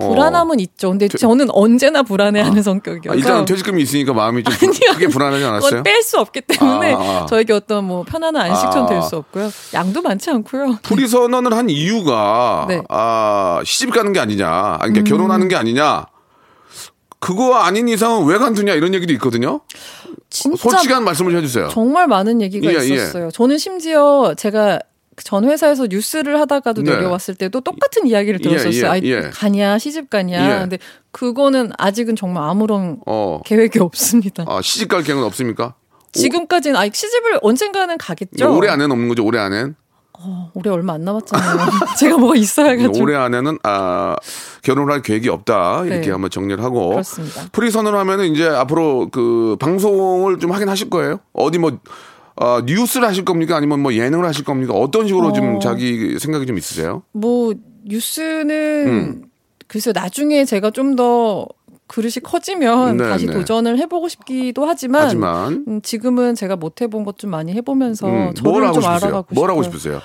어. 0.00 0.08
불안함은 0.08 0.60
있죠. 0.60 0.90
근데 0.90 1.08
저 1.08 1.34
는 1.34 1.48
언제나 1.50 2.02
불안해하는 2.02 2.62
성격이어서 2.62 3.12
아, 3.12 3.14
일단 3.14 3.44
퇴직금이 3.44 3.82
있으니까 3.82 4.12
마음이 4.12 4.42
좀 4.42 4.52
아니요. 4.52 4.92
크게 4.94 5.06
불안하지 5.08 5.44
않았어요? 5.44 5.70
그건 5.70 5.82
뺄수 5.84 6.18
없기 6.18 6.40
때문에 6.42 6.92
아, 6.94 6.98
아. 6.98 7.26
저에게 7.26 7.52
어떤 7.52 7.84
뭐 7.84 8.02
편안한 8.02 8.50
안식처는 8.50 8.84
아. 8.84 8.86
될수 8.86 9.16
없고요. 9.16 9.50
양도 9.74 10.02
많지 10.02 10.30
않고요. 10.30 10.78
불이 10.82 11.06
선언을 11.08 11.52
한 11.54 11.70
이유가 11.70 12.66
네. 12.68 12.76
음. 12.76 12.82
아 12.88 13.60
시집 13.64 13.92
가는 13.92 14.12
게 14.12 14.20
아니냐, 14.20 14.48
아니, 14.80 14.92
그러니까 14.92 15.04
결혼하는 15.04 15.48
게 15.48 15.56
아니냐. 15.56 16.06
그거 17.18 17.54
아닌 17.56 17.86
이상은 17.88 18.24
왜 18.26 18.38
간두냐 18.38 18.72
이런 18.74 18.94
얘기도 18.94 19.12
있거든요. 19.14 19.60
진짜 20.30 20.56
솔직한 20.56 21.04
말씀을 21.04 21.36
해주세요. 21.36 21.68
정말 21.68 22.06
많은 22.06 22.40
얘기가 22.40 22.72
예, 22.72 22.78
예. 22.78 22.94
있었어요. 22.94 23.30
저는 23.30 23.58
심지어 23.58 24.34
제가 24.36 24.78
전 25.24 25.44
회사에서 25.44 25.86
뉴스를 25.88 26.40
하다가도 26.40 26.82
네. 26.82 26.92
내려왔을 26.94 27.34
때도 27.34 27.60
똑같은 27.60 28.06
이야기를 28.06 28.40
예, 28.44 28.48
들었었어요. 28.48 28.84
예, 28.84 28.88
아이, 28.88 29.00
예. 29.04 29.30
가냐 29.32 29.78
시집 29.78 30.10
가냐. 30.10 30.56
예. 30.56 30.60
근데 30.60 30.78
그거는 31.12 31.70
아직은 31.78 32.16
정말 32.16 32.48
아무런 32.48 33.00
어, 33.06 33.40
계획이 33.44 33.78
없습니다. 33.80 34.44
아, 34.46 34.60
시집 34.62 34.88
갈 34.88 35.02
계획은 35.02 35.24
없습니까? 35.24 35.74
지금까지는 36.12 36.76
아 36.76 36.84
시집을 36.84 37.38
언젠가는 37.42 37.96
가겠죠. 37.98 38.56
올해 38.56 38.68
안에는 38.70 38.90
없는 38.90 39.08
거죠. 39.08 39.24
올해 39.24 39.38
안엔. 39.38 39.76
어, 40.22 40.50
올해 40.54 40.70
얼마 40.70 40.94
안 40.94 41.04
남았잖아요. 41.04 41.58
제가 41.98 42.18
뭐가 42.18 42.36
있어야 42.36 42.76
가지고. 42.76 43.02
올해 43.02 43.16
안에는 43.16 43.58
아 43.62 44.16
결혼을 44.62 44.92
할 44.92 45.02
계획이 45.02 45.28
없다 45.30 45.84
이렇게 45.86 46.06
네. 46.06 46.10
한번 46.10 46.30
정리를 46.30 46.62
하고 46.62 46.90
그렇습니다. 46.90 47.44
프리 47.52 47.70
선언을 47.70 47.98
하면은 48.00 48.26
이제 48.26 48.46
앞으로 48.46 49.08
그 49.10 49.56
방송을 49.60 50.38
좀 50.38 50.52
하긴 50.52 50.68
하실 50.68 50.90
거예요. 50.90 51.20
어디 51.32 51.58
뭐 51.58 51.78
어, 52.40 52.60
뉴스를 52.64 53.06
하실 53.06 53.24
겁니까? 53.24 53.56
아니면 53.56 53.80
뭐 53.80 53.92
예능을 53.92 54.26
하실 54.26 54.44
겁니까? 54.44 54.72
어떤 54.74 55.06
식으로 55.06 55.28
어. 55.28 55.32
좀 55.32 55.60
자기 55.60 56.18
생각이 56.18 56.46
좀 56.46 56.56
있으세요? 56.58 57.02
뭐 57.12 57.52
뉴스는 57.84 58.86
음. 58.86 59.22
글쎄 59.66 59.92
나중에 59.94 60.44
제가 60.44 60.70
좀더 60.70 61.46
그릇이 61.86 62.14
커지면 62.22 62.96
네, 62.98 63.08
다시 63.08 63.26
네. 63.26 63.32
도전을 63.32 63.78
해보고 63.78 64.08
싶기도 64.08 64.64
하지만, 64.64 65.02
하지만 65.02 65.64
음, 65.68 65.82
지금은 65.82 66.34
제가 66.34 66.56
못 66.56 66.80
해본 66.80 67.04
것 67.04 67.16
좀 67.18 67.30
많이 67.30 67.52
해보면서 67.52 68.06
음, 68.06 68.32
저를 68.34 68.50
뭘 68.52 68.64
하고 68.64 68.74
좀 68.74 68.82
싶으세요? 68.82 69.08
알아가고 69.08 69.34
뭘 69.34 69.50
하고 69.50 69.62
싶어요. 69.62 69.78
싶으세요? 69.78 70.00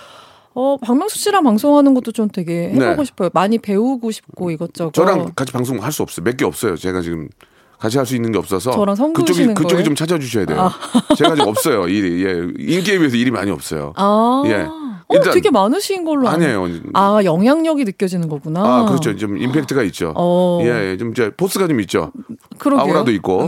어 0.56 0.78
박명수 0.78 1.18
씨랑 1.20 1.44
방송하는 1.44 1.94
것도 1.94 2.12
좀 2.12 2.28
되게 2.30 2.70
해보고 2.72 2.96
네. 2.98 3.06
싶어요. 3.06 3.30
많이 3.34 3.58
배우고 3.60 4.10
싶고 4.12 4.52
이것저것. 4.52 4.94
저랑 4.94 5.32
같이 5.36 5.52
방송 5.52 5.82
할 5.84 5.92
수 5.92 6.02
없어요. 6.04 6.24
몇 6.24 6.38
개 6.38 6.44
없어요. 6.46 6.76
제가 6.76 7.02
지금 7.02 7.30
같이 7.80 7.98
할 7.98 8.06
수 8.06 8.16
있는 8.16 8.32
게 8.32 8.38
없어서 8.38 8.72
저랑 8.72 8.96
선 8.96 9.14
그쪽이 9.14 9.48
그쪽이 9.48 9.74
거예요? 9.74 9.84
좀 9.84 9.96
찾아주셔야 9.96 10.46
돼요. 10.46 10.72
제가 11.18 11.36
지금 11.36 11.50
없어요. 11.50 11.88
일이 11.88 12.24
예. 12.26 12.48
인기에 12.58 12.98
비해서 13.00 13.16
일이 13.18 13.32
많이 13.32 13.52
없어요. 13.52 13.94
아, 13.96 14.44
예. 14.48 14.68
어, 15.08 15.20
되게 15.34 15.52
많으신 15.52 16.04
걸로 16.04 16.28
알- 16.28 16.36
아니에요. 16.36 16.68
아 16.96 17.20
영향력이 17.24 17.84
느껴지는 17.84 18.28
거구나. 18.28 18.64
아, 18.64 18.86
그렇죠. 18.86 19.16
좀 19.16 19.38
임팩트가 19.38 19.84
있죠. 19.84 20.14
어. 20.16 20.60
예, 20.64 20.92
예, 20.92 20.98
좀 20.98 21.12
이제 21.12 21.30
포스가 21.38 21.68
좀 21.68 21.80
있죠. 21.82 22.12
그러게요. 22.58 22.84
아우라도 22.86 23.12
있고. 23.12 23.48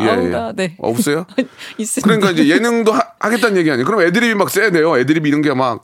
예, 0.00 0.04
예. 0.04 0.10
아우라, 0.10 0.52
네. 0.54 0.76
없어요? 0.80 1.24
있습니다. 1.78 2.06
그러니까 2.06 2.30
이제 2.32 2.46
예능도 2.54 2.92
하, 2.92 3.30
겠다는 3.30 3.56
얘기 3.56 3.70
아니에요. 3.70 3.86
그럼 3.86 4.02
애드립이 4.02 4.34
막 4.34 4.50
써야 4.50 4.70
돼요. 4.70 4.98
애드립 4.98 5.26
이런 5.26 5.40
게 5.40 5.54
막 5.54 5.82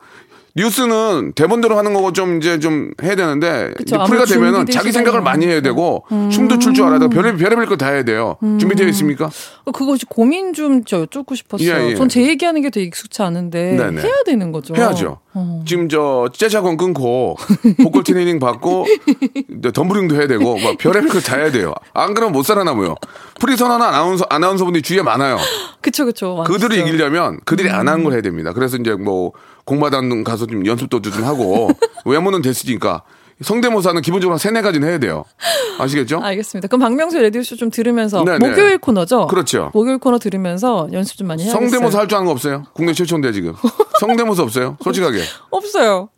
뉴스는 0.56 1.32
대본대로 1.34 1.76
하는 1.76 1.92
거고 1.94 2.12
좀 2.12 2.36
이제 2.38 2.60
좀 2.60 2.92
해야 3.02 3.16
되는데 3.16 3.72
그쵸, 3.76 3.82
이제 3.82 3.96
프리가 3.96 4.04
아무래도 4.04 4.24
되면은 4.26 4.66
자기 4.66 4.92
생각을 4.92 5.20
많이 5.20 5.46
해야 5.46 5.56
많으니까. 5.60 5.68
되고 5.68 6.04
춤도 6.30 6.58
출 6.60 6.72
줄 6.74 6.84
알아야 6.84 6.98
되고 7.00 7.10
별의 7.10 7.36
별의별 7.36 7.66
거 7.66 7.76
다 7.76 7.88
해야 7.88 8.04
돼요. 8.04 8.36
준비되어 8.40 8.86
있습니까? 8.88 9.30
어, 9.64 9.72
그거 9.72 9.96
고민 10.08 10.52
좀 10.52 10.84
저 10.86 11.00
여쭙고 11.00 11.34
싶었어요. 11.34 11.68
예, 11.68 11.90
예. 11.90 11.94
전제 11.96 12.22
얘기하는 12.22 12.62
게 12.62 12.70
되게 12.70 12.86
익숙치 12.86 13.22
않은데 13.22 13.76
네네. 13.76 14.02
해야 14.02 14.14
되는 14.24 14.52
거죠. 14.52 14.74
해야죠. 14.76 15.18
어. 15.34 15.62
지금 15.66 15.88
저 15.88 16.28
재즈 16.32 16.52
학원 16.52 16.76
끊고 16.76 17.36
보컬 17.82 18.04
트레이닝 18.04 18.38
받고 18.38 18.86
덤블링도 19.74 20.14
해야 20.14 20.26
되고 20.28 20.56
막 20.58 20.78
별의별 20.78 21.08
거다 21.08 21.36
해야 21.36 21.50
돼요. 21.50 21.74
안 21.92 22.14
그러면 22.14 22.32
못 22.32 22.44
살아남아요. 22.44 22.94
프리 23.40 23.56
선언한 23.56 23.94
아나운서 23.94 24.24
아나운서분들이 24.30 24.82
주위에 24.82 25.02
많아요. 25.02 25.38
그쵸 25.80 26.04
그쵸. 26.04 26.44
그들을 26.46 26.78
맞죠. 26.78 26.88
이기려면 26.88 27.40
그들이 27.44 27.68
안 27.70 27.88
하는 27.88 28.04
걸 28.04 28.12
해야 28.12 28.22
됩니다. 28.22 28.52
그래서 28.52 28.76
이제 28.76 28.94
뭐 28.94 29.32
곡마단 29.64 30.22
가서 30.24 30.46
좀 30.46 30.64
연습도 30.66 31.02
좀 31.02 31.24
하고 31.24 31.70
외모는 32.04 32.40
됐으니까 32.42 33.02
성대모사는 33.44 34.00
기본적으로 34.02 34.34
한 34.34 34.38
세네 34.38 34.62
가지는 34.62 34.88
해야 34.88 34.98
돼요. 34.98 35.24
아시겠죠? 35.78 36.20
알겠습니다. 36.22 36.68
그럼 36.68 36.80
박명수 36.80 37.20
라디오쇼 37.20 37.56
좀 37.56 37.70
들으면서 37.70 38.24
네네. 38.24 38.38
목요일 38.48 38.78
코너죠? 38.78 39.26
그렇죠. 39.28 39.70
목요일 39.74 39.98
코너 39.98 40.18
들으면서 40.18 40.88
연습 40.92 41.16
좀 41.16 41.28
많이 41.28 41.44
해야겠어요. 41.44 41.68
성대모사 41.68 41.98
할 42.00 42.08
줄 42.08 42.16
아는 42.16 42.26
거 42.26 42.32
없어요? 42.32 42.64
국내 42.72 42.92
최초인데 42.92 43.32
지금. 43.32 43.54
성대모사 44.00 44.42
없어요? 44.42 44.76
솔직하게. 44.82 45.22
없어요. 45.50 46.08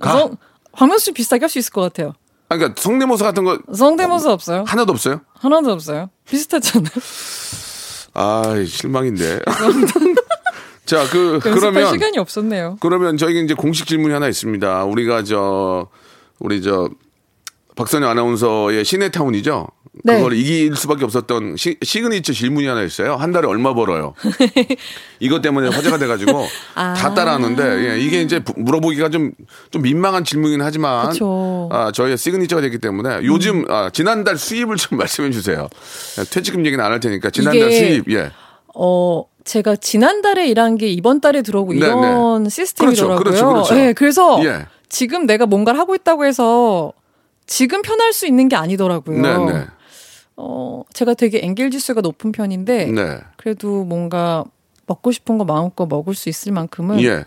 가. 0.00 0.12
성- 0.18 0.36
박명수 0.72 1.06
씨 1.06 1.12
비슷하게 1.12 1.44
할 1.44 1.48
수 1.48 1.58
있을 1.58 1.72
것 1.72 1.80
같아요. 1.82 2.12
아, 2.48 2.56
그러니까 2.56 2.80
성대모사 2.80 3.24
같은 3.24 3.44
거 3.44 3.58
성대모사 3.74 4.32
없어요? 4.32 4.64
하나도 4.66 4.92
없어요? 4.92 5.20
하나도 5.38 5.72
없어요. 5.72 6.10
비슷하잖아요. 6.28 6.90
아, 8.14 8.42
실망인데. 8.66 9.40
자, 10.86 11.04
그 11.10 11.40
그러면 11.42 11.90
시간이 11.92 12.16
없었네요. 12.18 12.76
그러면 12.80 13.16
저에게 13.16 13.40
이제 13.40 13.54
공식 13.54 13.86
질문이 13.88 14.14
하나 14.14 14.28
있습니다. 14.28 14.84
우리가 14.84 15.24
저 15.24 15.88
우리 16.38 16.62
저 16.62 16.88
박선영 17.76 18.08
아나운서의 18.10 18.84
씨네타운이죠. 18.84 19.66
네. 20.04 20.16
그걸 20.18 20.34
이길 20.34 20.76
수밖에 20.76 21.04
없었던 21.04 21.56
시, 21.56 21.76
시그니처 21.82 22.32
질문이 22.34 22.66
하나 22.66 22.82
있어요. 22.82 23.16
한 23.16 23.32
달에 23.32 23.46
얼마 23.48 23.74
벌어요? 23.74 24.14
이것 25.20 25.40
때문에 25.42 25.68
화제가 25.68 25.96
돼가지고 25.98 26.46
아. 26.74 26.92
다 26.94 27.14
따라하는데 27.14 27.62
예, 27.94 27.98
이게 28.00 28.20
이제 28.22 28.40
부- 28.40 28.54
물어보기가 28.56 29.08
좀 29.10 29.32
좀 29.70 29.82
민망한 29.82 30.24
질문이긴 30.24 30.62
하지만 30.62 31.10
그쵸. 31.10 31.68
아, 31.72 31.90
저희의 31.92 32.18
시그니처가 32.18 32.62
됐기 32.62 32.78
때문에 32.78 33.20
요즘 33.24 33.64
아, 33.70 33.90
지난달 33.90 34.36
수입을 34.38 34.76
좀 34.76 34.96
말씀해 34.98 35.30
주세요. 35.30 35.68
예, 36.18 36.24
퇴직금 36.24 36.64
얘기는 36.66 36.82
안 36.84 36.92
할 36.92 37.00
테니까 37.00 37.30
지난달 37.30 37.70
수입 37.72 38.10
예. 38.12 38.30
어, 38.74 39.24
제가 39.44 39.76
지난달에 39.76 40.46
일한 40.48 40.76
게 40.76 40.88
이번 40.88 41.20
달에 41.20 41.40
들어오고 41.42 41.72
네, 41.72 41.78
이런 41.78 42.48
시스템이더라고요. 42.48 43.18
그렇죠, 43.18 43.46
그렇죠, 43.46 43.52
그렇죠. 43.68 43.74
네, 43.74 43.92
그래서 43.94 44.44
예. 44.44 44.66
지금 44.88 45.26
내가 45.26 45.46
뭔가를 45.46 45.78
하고 45.80 45.94
있다고 45.94 46.24
해서 46.26 46.92
지금 47.46 47.82
편할 47.82 48.12
수 48.12 48.26
있는 48.26 48.48
게 48.48 48.56
아니더라고요. 48.56 49.20
네, 49.20 49.52
네. 49.52 49.66
어, 50.36 50.82
제가 50.92 51.14
되게 51.14 51.40
엥겔 51.42 51.70
지수가 51.70 52.00
높은 52.00 52.32
편인데 52.32 52.86
네. 52.86 53.18
그래도 53.36 53.84
뭔가 53.84 54.44
먹고 54.86 55.12
싶은 55.12 55.38
거 55.38 55.44
마음껏 55.44 55.86
먹을 55.86 56.14
수 56.14 56.28
있을 56.28 56.52
만큼은 56.52 57.00
예. 57.02 57.24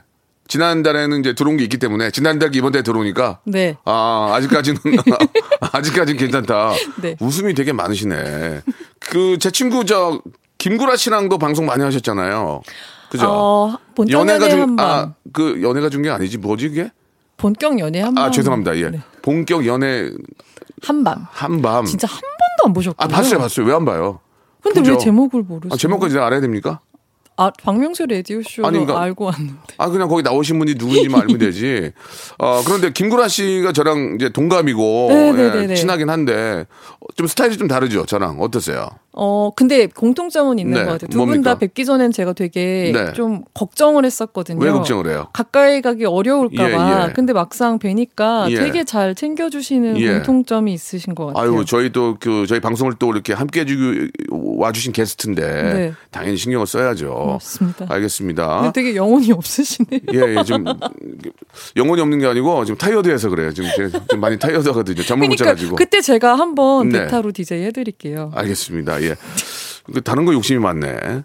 지난달에는 0.48 1.20
이제 1.20 1.34
들어온 1.36 1.58
게 1.58 1.64
있기 1.64 1.78
때문에 1.78 2.10
지난달 2.12 2.56
이번 2.56 2.72
달에 2.72 2.82
들어오니까 2.82 3.40
네. 3.46 3.78
아 3.86 4.32
아직까지는 4.34 4.80
아직까지는 5.74 6.20
괜찮다. 6.20 6.72
네. 7.02 7.16
웃음이 7.20 7.54
되게 7.54 7.72
많으시네. 7.72 8.62
그 9.00 9.38
제 9.40 9.52
친구 9.52 9.86
저 9.86 10.20
김구라 10.58 10.96
씨랑도 10.96 11.38
방송 11.38 11.66
많이 11.68 11.84
하셨잖아요. 11.84 12.62
그죠? 13.12 13.28
어, 13.30 13.78
연애 14.10 14.34
연애가 14.34 14.50
중. 14.50 14.76
아 14.80 15.14
그 15.34 15.62
연애가 15.62 15.90
중게 15.90 16.10
아니지 16.10 16.38
뭐지 16.40 16.70
그게? 16.70 16.92
본격 17.40 17.80
연애 17.80 18.02
한밤. 18.02 18.24
아 18.24 18.30
죄송합니다. 18.32 18.78
예. 18.78 18.90
네. 18.90 19.02
본격 19.22 19.66
연애 19.66 20.12
한밤. 20.84 21.26
한밤. 21.32 21.86
진짜 21.86 22.08
한 22.08 22.20
번도 22.20 22.68
안 22.68 22.74
보셨고요. 22.74 23.06
아 23.06 23.08
봤어요 23.08 23.40
봤어요. 23.40 23.66
왜 23.66 23.74
안 23.74 23.86
봐요? 23.86 24.20
근데 24.62 24.82
그죠? 24.82 24.92
왜 24.94 24.98
제목을 24.98 25.44
모르세요? 25.44 25.74
아, 25.74 25.78
제목까지 25.78 26.18
알아야 26.20 26.42
됩니까? 26.42 26.82
아, 27.42 27.52
박명수 27.64 28.06
라디오쇼도 28.06 28.68
아니, 28.68 28.80
그러니까- 28.80 29.02
알고 29.02 29.26
왔는데. 29.26 29.54
아 29.78 29.88
그냥 29.90 30.10
거기 30.10 30.22
나오신 30.24 30.60
분이 30.60 30.74
누군지만 30.78 31.22
알면 31.22 31.38
되지. 31.38 31.92
어 32.38 32.62
그런데 32.66 32.92
김구라 32.92 33.28
씨가 33.30 33.72
저랑 33.72 34.16
이제 34.16 34.30
동갑이고 34.30 35.08
네, 35.10 35.32
네, 35.32 35.44
예, 35.44 35.50
네, 35.52 35.68
네. 35.68 35.76
친하긴 35.76 36.10
한데 36.10 36.66
좀 37.16 37.28
스타일이 37.28 37.58
좀 37.58 37.68
다르죠. 37.68 38.06
저랑 38.06 38.42
어떠세요? 38.42 38.88
어, 39.12 39.52
근데 39.56 39.88
공통점은 39.88 40.60
있는 40.60 40.74
네, 40.78 40.86
것 40.86 40.92
같아요. 40.92 41.10
두 41.10 41.26
분 41.26 41.42
다? 41.42 41.58
뵙기 41.58 41.84
전엔 41.84 42.12
제가 42.12 42.34
되게 42.34 42.92
네. 42.94 43.12
좀 43.14 43.44
걱정을 43.54 44.06
했었거든요. 44.06 44.64
왜 44.64 44.72
걱정을 44.72 45.08
해요? 45.10 45.28
가까이 45.34 45.82
가기 45.82 46.06
어려울까봐. 46.06 46.70
예, 46.70 47.08
예. 47.10 47.14
근데 47.14 47.34
막상 47.34 47.80
뵈니까 47.80 48.48
예. 48.52 48.56
되게 48.56 48.84
잘 48.84 49.16
챙겨주시는 49.16 50.00
예. 50.00 50.14
공통점이 50.14 50.72
있으신 50.74 51.16
것 51.16 51.28
같아요. 51.28 51.44
아유 51.56 51.66
저희 51.66 51.92
또 51.92 52.18
그 52.20 52.46
저희 52.48 52.60
방송을 52.60 52.94
또 53.00 53.12
이렇게 53.12 53.34
함께 53.34 53.62
해주기 53.62 54.10
와주신 54.30 54.92
게스트인데 54.94 55.42
네. 55.74 55.94
당연히 56.12 56.38
신경을 56.38 56.68
써야죠. 56.68 57.29
고맙습니다. 57.30 57.86
알겠습니다. 57.90 58.62
근데 58.62 58.72
되게 58.82 58.96
영혼이 58.96 59.32
없으시네요. 59.32 60.02
예, 60.14 60.36
예, 60.38 60.44
지금 60.44 60.66
영혼이 61.76 62.02
없는 62.02 62.20
게 62.20 62.28
아니고 62.28 62.66
지금 62.66 62.78
타이어드해서 62.78 63.30
그래요. 63.30 63.54
지금 63.54 63.70
좀 64.10 64.20
많이 64.20 64.38
타이어드하거든요. 64.38 65.02
잠못 65.04 65.30
못 65.30 65.36
그러니까 65.36 65.46
자가지고. 65.46 65.76
그때 65.76 66.02
제가 66.02 66.36
한번 66.36 66.90
네. 66.90 67.02
베타로 67.04 67.32
디제이 67.32 67.64
해드릴게요. 67.66 68.32
알겠습니다. 68.36 69.02
예. 69.04 69.16
그 69.94 70.02
다른 70.02 70.26
거 70.26 70.34
욕심이 70.34 70.60
많네. 70.60 71.24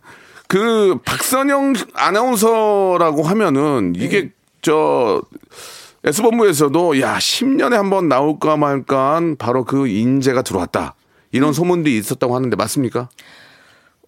그 0.49 0.99
박선영 1.04 1.75
아나운서라고 1.94 3.23
하면은 3.23 3.94
이게 3.96 4.23
네. 4.23 4.30
저 4.62 5.23
S본부에서도 6.04 7.00
야 7.00 7.16
10년에 7.18 7.73
한 7.73 7.90
번 7.90 8.08
나올까 8.08 8.56
말까 8.56 9.14
한 9.14 9.37
바로 9.37 9.64
그 9.64 9.87
인재가 9.88 10.42
들어왔다. 10.42 10.94
이런 11.32 11.50
음. 11.50 11.52
소문들이 11.52 11.96
있었다고 11.99 12.34
하는데 12.37 12.54
맞습니까? 12.56 13.08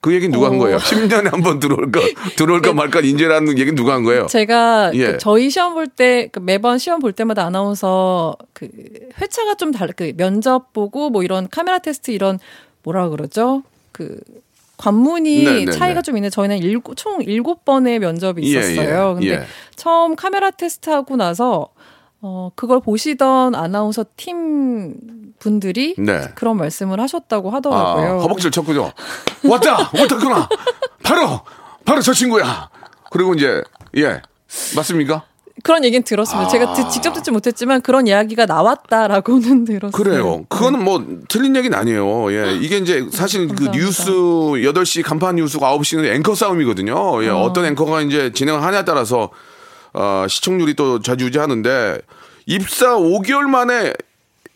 그 0.01 0.13
얘기는 0.15 0.31
누가 0.33 0.47
한 0.49 0.55
어. 0.57 0.59
거예요? 0.59 0.77
10년에 0.79 1.31
한 1.31 1.43
번 1.43 1.59
들어올까 1.59 2.01
들어올까 2.37 2.73
말까 2.73 3.01
인재라는 3.01 3.51
얘기는 3.59 3.75
누가 3.75 3.95
한 3.95 4.05
거예요? 4.05 4.27
제가 4.27 4.93
예. 4.95 5.13
그 5.13 5.19
저희 5.19 5.51
시험 5.51 5.75
볼 5.75 5.87
때 5.89 6.31
매번 6.41 6.79
시험 6.79 7.01
볼 7.01 7.13
때마다 7.13 7.45
아나운서 7.45 8.37
그 8.53 8.69
회차가 9.21 9.55
좀 9.55 9.73
달라 9.73 9.93
그 9.97 10.13
면접 10.17 10.73
보고 10.73 11.11
뭐 11.11 11.23
이런 11.23 11.49
카메라 11.49 11.79
테스트 11.79 12.11
이런 12.11 12.39
뭐라 12.83 13.09
그러죠 13.09 13.63
그 13.93 14.19
관문이 14.77 15.45
네, 15.45 15.65
네, 15.65 15.73
차이가 15.73 16.01
네. 16.01 16.03
좀 16.03 16.17
있는데 16.19 16.31
저희는 16.31 16.59
일곱, 16.59 16.97
총 16.97 17.23
일곱 17.23 17.65
번의 17.65 17.99
면접이 17.99 18.43
예, 18.55 18.59
있었어요. 18.61 19.13
예, 19.13 19.15
근데 19.15 19.43
예. 19.43 19.47
처음 19.75 20.15
카메라 20.17 20.51
테스트 20.51 20.91
하고 20.91 21.17
나서 21.17 21.69
어 22.29 22.51
그걸 22.57 22.81
보시던 22.81 23.55
아나운서 23.55 24.05
팀 24.17 24.97
분들이 25.39 25.95
네. 25.97 26.23
그런 26.35 26.57
말씀을 26.57 26.99
하셨다고 26.99 27.53
아, 27.53 27.55
하더라고요. 27.55 28.21
허벅지를 28.23 28.51
쳤군요. 28.51 28.91
왔다! 29.45 29.91
왔다구나! 29.97 30.49
바로! 31.05 31.41
바로 31.85 32.01
저 32.03 32.13
친구야! 32.13 32.69
그리고 33.13 33.35
이제, 33.35 33.63
예. 33.97 34.21
맞습니까? 34.75 35.23
그런 35.63 35.85
얘기는 35.85 36.03
들었습니다. 36.03 36.49
제가 36.49 36.73
듣- 36.75 36.91
직접 36.91 37.13
듣지 37.13 37.31
못했지만 37.31 37.81
그런 37.81 38.09
이야기가 38.09 38.47
나왔다라고는 38.47 39.65
들었어요. 39.67 39.93
그래요. 39.93 40.45
그거는 40.49 40.83
뭐 40.83 41.05
틀린 41.29 41.55
얘기는 41.55 41.77
아니에요. 41.79 42.33
예. 42.33 42.57
이게 42.61 42.79
이제 42.79 43.07
사실 43.13 43.47
그. 43.49 43.65
뉴스 43.71 44.11
8시 44.11 45.05
간판 45.05 45.37
뉴스가 45.37 45.77
9시는 45.79 46.13
앵커 46.13 46.35
싸움이거든요. 46.35 47.23
예. 47.25 47.29
어. 47.29 47.53
떤 47.53 47.67
앵커가 47.67 48.01
이제 48.03 48.33
진행을 48.33 48.63
하냐에 48.65 48.85
따라서 48.85 49.31
어, 49.95 50.27
시청률이 50.29 50.75
또 50.75 51.01
좌지우지하는데 51.01 52.01
입사 52.47 52.97
5개월 52.97 53.43
만에 53.43 53.93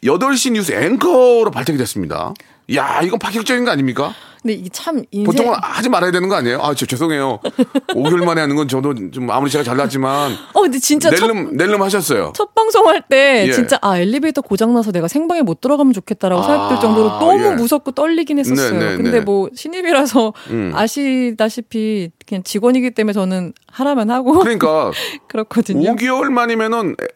8시 0.04 0.52
뉴스 0.52 0.73
앵커로 0.73 1.50
발탁이 1.50 1.76
됐습니다. 1.78 2.32
야, 2.75 3.00
이건 3.02 3.18
파격적인 3.18 3.64
거 3.64 3.73
아닙니까? 3.73 4.14
근데 4.40 4.54
이게 4.54 4.70
참 4.73 5.02
인생 5.11 5.25
보통은 5.25 5.59
하지 5.61 5.90
말아야 5.90 6.12
되는 6.12 6.28
거 6.28 6.37
아니에요? 6.37 6.61
아, 6.62 6.73
저 6.73 6.87
죄송해요. 6.87 7.40
5개월 7.88 8.25
만에 8.25 8.40
하는 8.40 8.56
건 8.56 8.68
저도 8.68 8.94
좀 9.11 9.30
아무리 9.30 9.50
제가 9.50 9.62
잘났지만 9.64 10.32
어 10.54 10.62
근데 10.62 10.78
진짜 10.78 11.11
첫, 11.11 11.26
낼름 11.26 11.56
낼름 11.59 11.82
하셨어요. 11.82 12.32
첫 12.35 12.54
방송할 12.54 13.02
때 13.11 13.44
예. 13.49 13.52
진짜 13.52 13.76
아 13.82 13.99
엘리베이터 13.99 14.40
고장 14.40 14.73
나서 14.73 14.92
내가 14.92 15.09
생방에 15.09 15.42
못 15.42 15.61
들어가면 15.61 15.92
좋겠다라고 15.92 16.40
아, 16.42 16.47
생각될 16.47 16.80
정도로 16.80 17.09
너무 17.18 17.44
예. 17.44 17.50
무섭고 17.54 17.90
떨리긴 17.90 18.38
했었어요. 18.38 18.78
네, 18.78 18.90
네, 18.92 18.97
근데 18.97 19.11
네. 19.11 19.20
뭐 19.20 19.50
신입이라서 19.54 20.32
음. 20.50 20.73
아시다시피 20.75 22.11
그냥 22.26 22.42
직원이기 22.42 22.92
때문에 22.92 23.12
저는 23.12 23.52
하라면 23.66 24.11
하고 24.11 24.38
그러니까 24.38 24.90
그렇거든요. 25.28 25.94
5개월 25.97 26.30
만이면은 26.30 26.97
에- 26.99 27.06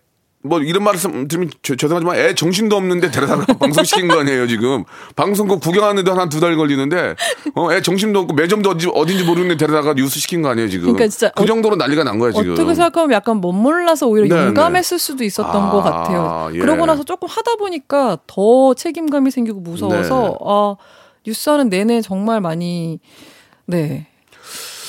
뭐 0.47 0.61
이런 0.61 0.85
말씀 0.85 1.27
들으면 1.27 1.51
죄- 1.63 1.75
죄송하지만 1.75 2.17
애 2.17 2.35
정신도 2.35 2.77
없는데 2.77 3.11
데려다가 3.11 3.47
방송시킨 3.59 4.09
거 4.09 4.21
아니에요 4.21 4.47
지금 4.47 4.85
방송국 5.17 5.61
구경하는데 5.63 6.11
한 6.11 6.29
두 6.29 6.39
달 6.39 6.55
걸리는데 6.57 7.17
어, 7.55 7.73
애 7.73 7.81
정신도 7.81 8.21
없고 8.21 8.35
매점도 8.35 8.69
어디, 8.71 8.87
어딘지 8.93 9.25
모르는데 9.25 9.57
데려다가 9.57 9.95
뉴스 9.95 10.21
시킨 10.21 10.43
거 10.43 10.51
아니에요 10.51 10.69
지금 10.69 10.85
그러니까 10.93 11.09
진짜 11.09 11.31
그 11.35 11.43
어- 11.43 11.47
정도로 11.47 11.77
난리가 11.77 12.05
난 12.05 12.19
거야 12.19 12.31
지금 12.31 12.53
어떻게 12.53 12.75
생각하면 12.75 13.13
약간 13.13 13.41
멋몰라서 13.41 14.07
오히려 14.07 14.35
네, 14.37 14.47
용감했을 14.49 14.99
수도 14.99 15.25
있었던 15.25 15.63
아, 15.63 15.71
것 15.71 15.83
같아요. 15.83 16.51
예. 16.55 16.59
그러고 16.59 16.85
나서 16.85 17.05
조금 17.05 17.27
하다 17.29 17.57
보니까 17.57 18.19
더 18.27 18.75
책임감이 18.75 19.31
생기고 19.31 19.61
무서워서 19.61 20.21
네. 20.23 20.37
아 20.47 20.77
뉴스하는 21.27 21.71
내내 21.71 22.03
정말 22.03 22.43
많이 22.43 23.01
네 23.65 24.07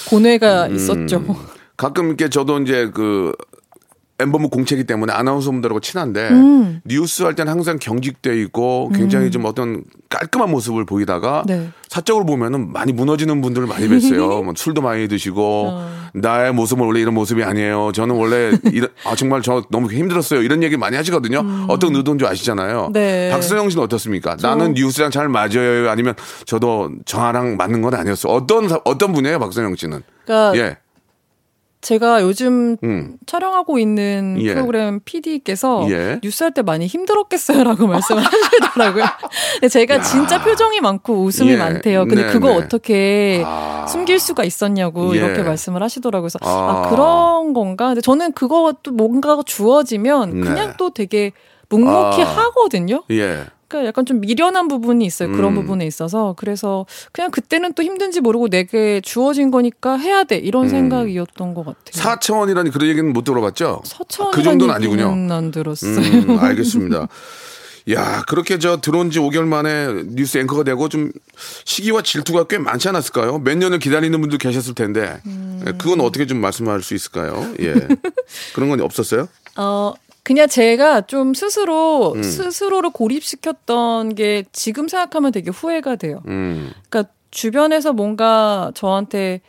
고뇌가 0.09 0.67
음. 0.67 0.75
있었죠. 0.75 1.23
가끔 1.77 2.07
이렇게 2.07 2.29
저도 2.29 2.59
이제 2.59 2.89
그 2.93 3.33
엠버무 4.17 4.49
공채기 4.49 4.85
때문에 4.85 5.11
아나운서분들하고 5.11 5.81
친한데 5.81 6.29
음. 6.29 6.81
뉴스 6.85 7.23
할 7.23 7.35
때는 7.35 7.51
항상 7.51 7.77
경직돼 7.79 8.39
있고 8.43 8.89
굉장히 8.95 9.29
좀 9.29 9.43
어떤 9.43 9.83
깔끔한 10.09 10.49
모습을 10.51 10.85
보이다가 10.85 11.43
네. 11.45 11.69
사적으로 11.89 12.25
보면은 12.25 12.71
많이 12.71 12.93
무너지는 12.93 13.41
분들을 13.41 13.67
많이 13.67 13.87
뵀어요. 13.89 14.17
뭐 14.43 14.53
술도 14.55 14.81
많이 14.81 15.09
드시고 15.09 15.65
어. 15.69 15.89
나의 16.13 16.53
모습은 16.53 16.85
원래 16.85 17.01
이런 17.01 17.13
모습이 17.13 17.43
아니에요. 17.43 17.91
저는 17.93 18.15
원래 18.15 18.57
이런 18.71 18.89
아 19.05 19.15
정말 19.15 19.41
저 19.41 19.63
너무 19.69 19.91
힘들었어요. 19.91 20.41
이런 20.43 20.63
얘기 20.63 20.77
많이 20.77 20.95
하시거든요. 20.95 21.65
어떤 21.67 21.93
의도인지 21.93 22.25
아시잖아요. 22.25 22.85
음. 22.87 22.93
네. 22.93 23.29
박수영 23.31 23.69
씨는 23.69 23.83
어떻습니까? 23.83 24.37
나는 24.41 24.73
뉴스랑 24.75 25.11
잘 25.11 25.27
맞아요. 25.27 25.89
아니면 25.89 26.13
저도 26.45 26.89
저랑 27.03 27.57
맞는 27.57 27.81
건 27.81 27.93
아니었어. 27.93 28.29
어떤 28.29 28.69
사- 28.69 28.79
어떤 28.85 29.11
분이에요, 29.11 29.39
박수영 29.39 29.75
씨는? 29.75 30.03
그러니까 30.25 30.57
예. 30.65 30.77
제가 31.85 32.23
요즘 32.23 32.77
음. 32.83 33.17
촬영하고 33.27 33.77
있는 33.77 34.37
예. 34.39 34.55
프로그램 34.55 34.99
PD께서 35.05 35.85
예. 35.91 36.19
뉴스 36.23 36.43
할 36.43 36.51
때 36.51 36.63
많이 36.63 36.87
힘들었겠어요라고 36.87 37.85
말씀을 37.87 38.23
하시더라고요. 38.23 39.05
제가 39.69 40.01
진짜 40.01 40.41
표정이 40.41 40.81
많고 40.81 41.23
웃음이 41.23 41.51
예. 41.51 41.57
많대요. 41.57 42.05
근데 42.07 42.25
네, 42.25 42.31
그거 42.31 42.49
네. 42.49 42.55
어떻게 42.55 43.43
아. 43.45 43.85
숨길 43.87 44.19
수가 44.19 44.45
있었냐고 44.45 45.13
예. 45.15 45.19
이렇게 45.19 45.43
말씀을 45.43 45.83
하시더라고요. 45.83 46.29
그래서 46.31 46.39
아, 46.41 46.85
아. 46.87 46.89
그런 46.89 47.53
건가? 47.53 47.89
근데 47.89 48.01
저는 48.01 48.31
그것도 48.31 48.91
뭔가가 48.93 49.43
주어지면 49.45 50.39
네. 50.39 50.41
그냥 50.41 50.73
또 50.77 50.89
되게 50.89 51.33
묵묵히 51.69 52.23
아. 52.23 52.25
하거든요. 52.25 53.03
예. 53.11 53.45
그러니까 53.67 53.87
약간 53.87 54.05
좀 54.05 54.19
미련한 54.21 54.67
부분이 54.67 55.05
있어요. 55.05 55.31
그런 55.31 55.51
음. 55.51 55.55
부분에 55.55 55.85
있어서 55.85 56.33
그래서 56.37 56.85
그냥 57.11 57.31
그때는 57.31 57.73
또 57.73 57.83
힘든지 57.83 58.21
모르고 58.21 58.49
내게 58.49 59.01
주어진 59.01 59.51
거니까 59.51 59.97
해야 59.97 60.23
돼 60.23 60.37
이런 60.37 60.69
생각이었던 60.69 61.53
것 61.53 61.65
같아요. 61.65 61.81
음. 61.87 61.91
사차원이라니 61.91 62.71
그런 62.71 62.89
얘기는 62.89 63.11
못 63.11 63.23
들어봤죠? 63.23 63.81
서천 63.85 64.31
그 64.31 64.43
정도는 64.43 64.73
아니군요. 64.73 65.09
안 65.31 65.51
들었어요. 65.51 65.95
음, 65.97 66.39
알겠습니다. 66.39 67.07
야, 67.91 68.23
그렇게 68.27 68.57
저 68.57 68.81
들어온 68.81 69.11
지 69.11 69.19
5개월 69.19 69.45
만에 69.45 69.87
뉴스 70.07 70.39
앵커가 70.39 70.63
되고 70.63 70.89
좀 70.89 71.11
시기와 71.65 72.01
질투가 72.01 72.45
꽤 72.45 72.57
많지 72.57 72.89
않았을까요? 72.89 73.39
몇 73.39 73.57
년을 73.57 73.77
기다리는 73.77 74.19
분도 74.19 74.37
계셨을 74.37 74.73
텐데. 74.73 75.19
음. 75.27 75.63
예, 75.67 75.71
그건 75.73 76.01
어떻게 76.01 76.25
좀 76.25 76.39
말씀할 76.41 76.81
수 76.81 76.95
있을까요? 76.95 77.53
예. 77.59 77.73
그런 78.55 78.69
건 78.69 78.81
없었어요? 78.81 79.27
어 79.57 79.93
그냥 80.25 80.47
제가 80.47 81.01
좀 81.01 81.35
스스로 81.35 82.13
음. 82.15 82.23
스스로를 82.23 82.89
고립시켰던 82.89 84.15
게 84.15 84.43
지금 84.51 84.87
생각하면 84.87 85.31
되게 85.31 85.51
후회가 85.51 85.97
돼요. 85.97 86.23
음. 86.27 86.71
그러니까 86.89 87.13
주변에서 87.29 87.93
뭔가 87.93 88.71
저한테 88.73 89.41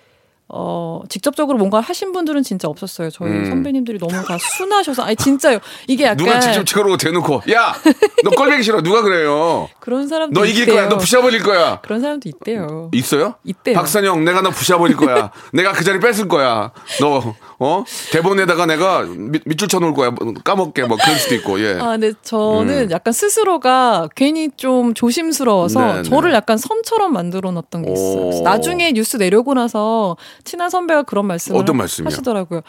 어 0.48 1.02
직접적으로 1.08 1.58
뭔가 1.58 1.80
하신 1.80 2.12
분들은 2.12 2.44
진짜 2.44 2.68
없었어요. 2.68 3.10
저희 3.10 3.30
음. 3.30 3.46
선배님들이 3.46 3.98
너무 3.98 4.12
다 4.24 4.38
순하셔서 4.38 5.02
아니 5.02 5.16
진짜요. 5.16 5.58
이게 5.88 6.04
약간 6.04 6.16
누가 6.18 6.38
직접 6.38 6.64
찍어놓고 6.64 6.96
대놓고, 6.98 7.42
야! 7.50 7.74
너 8.22 8.30
꼴보기 8.30 8.62
싫어. 8.62 8.80
누가 8.80 9.02
그래요? 9.02 9.68
그런 9.80 10.06
사람도 10.06 10.38
너 10.38 10.46
이길 10.46 10.62
있대요. 10.62 10.76
거야. 10.76 10.88
너 10.88 10.98
부셔버릴 10.98 11.42
거야. 11.42 11.80
그런 11.80 12.00
사람도 12.00 12.28
있대요. 12.28 12.90
있어요? 12.94 13.34
있대요. 13.44 13.74
박선영, 13.74 14.24
내가 14.24 14.40
너 14.40 14.50
부셔버릴 14.50 14.96
거야. 14.96 15.32
내가 15.52 15.72
그 15.72 15.82
자리 15.82 15.98
뺏을 15.98 16.28
거야. 16.28 16.70
너, 17.00 17.34
어? 17.58 17.84
대본에다가 18.12 18.66
내가 18.66 19.02
밑, 19.02 19.42
밑줄 19.46 19.66
쳐놓을 19.66 19.94
거야. 19.94 20.10
뭐 20.10 20.32
까먹게. 20.44 20.84
뭐 20.84 20.96
그럴 20.96 21.16
수도 21.16 21.34
있고, 21.34 21.60
예. 21.60 21.74
아, 21.80 21.90
근데 21.98 22.12
저는 22.22 22.90
약간 22.92 23.12
스스로가 23.12 24.08
괜히 24.14 24.50
좀 24.56 24.94
조심스러워서 24.94 25.80
네, 25.80 25.92
네. 25.96 26.02
저를 26.04 26.32
약간 26.34 26.56
섬처럼 26.56 27.12
만들어 27.12 27.50
놨던 27.50 27.82
게 27.84 27.92
있어요. 27.92 28.42
나중에 28.42 28.92
뉴스 28.92 29.16
내려오고 29.16 29.54
나서 29.54 30.16
친한 30.44 30.70
선배가 30.70 31.02
그런 31.04 31.26
말씀을 31.26 31.60
어떤 31.60 31.76
말씀이요? 31.76 32.08
하시더라고요. 32.08 32.60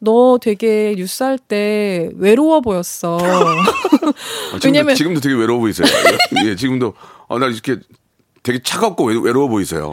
너 0.00 0.38
되게 0.40 0.94
뉴스 0.96 1.22
할 1.22 1.38
때 1.38 2.10
외로워 2.16 2.60
보였어. 2.60 3.18
아, 3.20 4.58
지금도, 4.60 4.60
왜냐면- 4.64 4.94
지금도 4.96 5.20
되게 5.20 5.34
외로워 5.34 5.60
보이세요. 5.60 5.86
예, 6.44 6.56
지금도, 6.56 6.94
아, 7.28 7.38
나 7.38 7.46
이렇게 7.46 7.78
되게 8.42 8.60
차갑고 8.62 9.04
외, 9.06 9.32
로워 9.32 9.48
보이세요. 9.48 9.92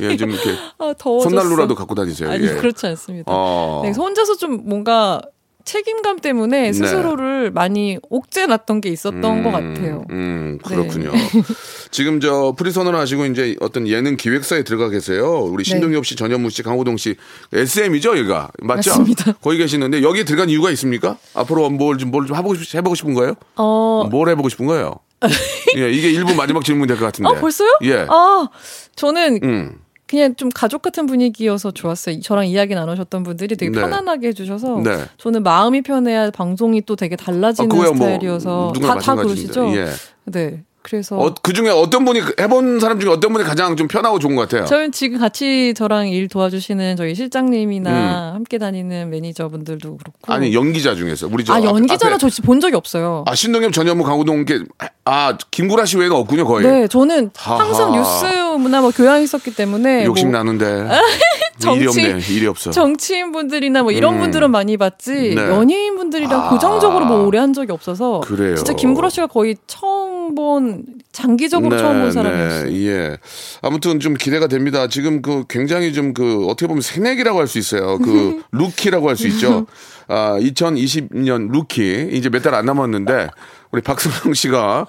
예, 0.00 0.16
좀 0.16 0.30
이렇게 0.30 0.50
아, 0.78 0.92
더워졌어. 0.98 1.30
손난로라도 1.30 1.76
갖고 1.76 1.94
다니세요. 1.94 2.30
아니 2.30 2.44
예. 2.44 2.54
그렇지 2.54 2.84
않습니다. 2.86 3.30
어. 3.32 3.80
네, 3.84 3.88
그래서 3.90 4.02
혼자서 4.02 4.34
좀 4.36 4.62
뭔가 4.68 5.22
책임감 5.66 6.20
때문에 6.20 6.72
스스로를 6.72 7.50
많이 7.50 7.98
옥죄놨던 8.08 8.80
게 8.80 8.88
있었던 8.88 9.42
것 9.42 9.50
같아요. 9.50 10.04
네. 10.08 10.14
음, 10.14 10.58
그렇군요. 10.64 11.12
지금 11.90 12.20
저 12.20 12.54
프리선언을 12.56 12.98
하시고 12.98 13.26
이제 13.26 13.56
어떤 13.60 13.86
예능 13.88 14.16
기획사에 14.16 14.62
들어가 14.62 14.88
계세요. 14.88 15.40
우리 15.42 15.64
신동엽 15.64 16.06
씨, 16.06 16.16
전현무 16.16 16.50
씨, 16.50 16.62
강호동 16.62 16.96
씨, 16.96 17.16
SM이죠, 17.52 18.16
얘가 18.16 18.48
맞죠? 18.62 18.90
맞습니다. 18.90 19.32
거기 19.42 19.58
계시는데 19.58 20.02
여기 20.02 20.20
에 20.20 20.24
들어간 20.24 20.48
이유가 20.48 20.70
있습니까? 20.70 21.18
앞으로 21.34 21.68
뭘좀 21.70 22.10
뭘 22.10 22.26
좀 22.26 22.36
해보고 22.36 22.54
싶, 22.54 22.74
해보고 22.76 22.94
싶은 22.94 23.14
거예요? 23.14 23.34
어, 23.56 24.08
뭘 24.10 24.28
해보고 24.30 24.48
싶은 24.48 24.66
거예요? 24.66 24.94
예, 25.76 25.90
이게 25.90 26.10
일부 26.10 26.34
마지막 26.34 26.64
질문 26.64 26.86
될 26.86 26.96
것 26.96 27.06
같은데. 27.06 27.28
아 27.28 27.40
벌써요? 27.40 27.68
예. 27.82 28.06
아 28.08 28.48
저는 28.94 29.40
음. 29.42 29.78
그냥 30.06 30.36
좀 30.36 30.48
가족 30.50 30.82
같은 30.82 31.06
분위기여서 31.06 31.72
좋았어요. 31.72 32.20
저랑 32.20 32.46
이야기 32.46 32.74
나누셨던 32.74 33.24
분들이 33.24 33.56
되게 33.56 33.72
네. 33.72 33.80
편안하게 33.80 34.28
해주셔서 34.28 34.82
네. 34.84 35.04
저는 35.18 35.42
마음이 35.42 35.82
편해야 35.82 36.30
방송이 36.30 36.82
또 36.82 36.94
되게 36.94 37.16
달라지는 37.16 37.70
아, 37.72 37.74
뭐 37.74 37.92
스타일이어서 37.92 38.72
누구나 38.74 38.94
다, 38.94 39.00
다. 39.00 39.14
그러시죠? 39.16 39.74
예. 39.74 39.86
네. 40.26 40.62
그래서 40.88 41.18
어, 41.18 41.34
그 41.42 41.52
중에 41.52 41.68
어떤 41.68 42.04
분이 42.04 42.20
해본 42.38 42.78
사람 42.78 43.00
중에 43.00 43.10
어떤 43.10 43.32
분이 43.32 43.44
가장 43.44 43.76
좀 43.76 43.88
편하고 43.88 44.20
좋은 44.20 44.36
것 44.36 44.42
같아요? 44.42 44.66
저는 44.66 44.92
지금 44.92 45.18
같이 45.18 45.74
저랑 45.76 46.08
일 46.08 46.28
도와주시는 46.28 46.94
저희 46.96 47.12
실장님이나 47.16 48.30
음. 48.30 48.34
함께 48.36 48.56
다니는 48.58 49.10
매니저분들도 49.10 49.96
그렇고 49.96 50.32
아니 50.32 50.54
연기자 50.54 50.94
중에서 50.94 51.26
우리 51.30 51.44
저아 51.44 51.56
앞- 51.56 51.64
연기자는 51.64 52.16
앞에- 52.16 52.20
저 52.20 52.28
진짜 52.30 52.46
본 52.46 52.60
적이 52.60 52.76
없어요. 52.76 53.24
아 53.26 53.34
신동엽 53.34 53.72
전현무 53.72 54.04
강호동 54.04 54.44
게아 54.44 55.36
김구라 55.50 55.84
씨 55.86 55.96
외에는 55.98 56.14
없군요 56.16 56.46
거의. 56.46 56.64
네, 56.66 56.86
저는 56.86 57.30
하하. 57.34 57.64
항상 57.64 57.90
뉴스나 57.92 58.80
뭐 58.80 58.92
교양 58.92 59.20
있었기 59.22 59.54
때문에 59.56 60.04
욕심 60.04 60.30
뭐 60.30 60.38
나는데 60.38 60.86
정치- 61.58 62.00
일이 62.02 62.36
일이 62.36 62.46
없어. 62.46 62.70
정치인 62.70 63.32
분들이나 63.32 63.82
뭐 63.82 63.92
이런 63.92 64.14
음. 64.14 64.20
분들은 64.20 64.50
많이 64.50 64.76
봤지 64.76 65.34
네. 65.34 65.36
연예인 65.36 65.96
분들이랑 65.96 66.32
아. 66.40 66.48
고정적으로 66.50 67.06
뭐 67.06 67.24
오래 67.26 67.38
한 67.38 67.52
적이 67.52 67.72
없어서 67.72 68.20
그래요. 68.20 68.54
진짜 68.56 68.72
김구라 68.74 69.08
씨가 69.10 69.26
거의 69.28 69.56
처음 69.66 70.34
본 70.34 70.84
장기적으로 71.12 71.76
처음 71.78 72.00
본 72.02 72.12
사람이었어요. 72.12 72.72
예. 72.86 73.16
아무튼 73.62 74.00
좀 74.00 74.14
기대가 74.14 74.48
됩니다. 74.48 74.88
지금 74.88 75.22
그 75.22 75.44
굉장히 75.48 75.92
좀 75.92 76.12
그 76.14 76.46
어떻게 76.46 76.66
보면 76.66 76.82
새내기라고 76.82 77.38
할 77.40 77.46
수 77.46 77.58
있어요. 77.58 77.98
그 77.98 78.42
루키라고 78.52 79.08
할 79.08 79.16
수 79.16 79.26
있죠. 79.28 79.66
아, 80.08 80.36
2020년 80.38 81.50
루키 81.52 82.10
이제 82.12 82.28
몇 82.30 82.42
달 82.42 82.54
안 82.54 82.64
남았는데 82.66 83.28
우리 83.72 83.82
박승영 83.82 84.32
씨가 84.32 84.86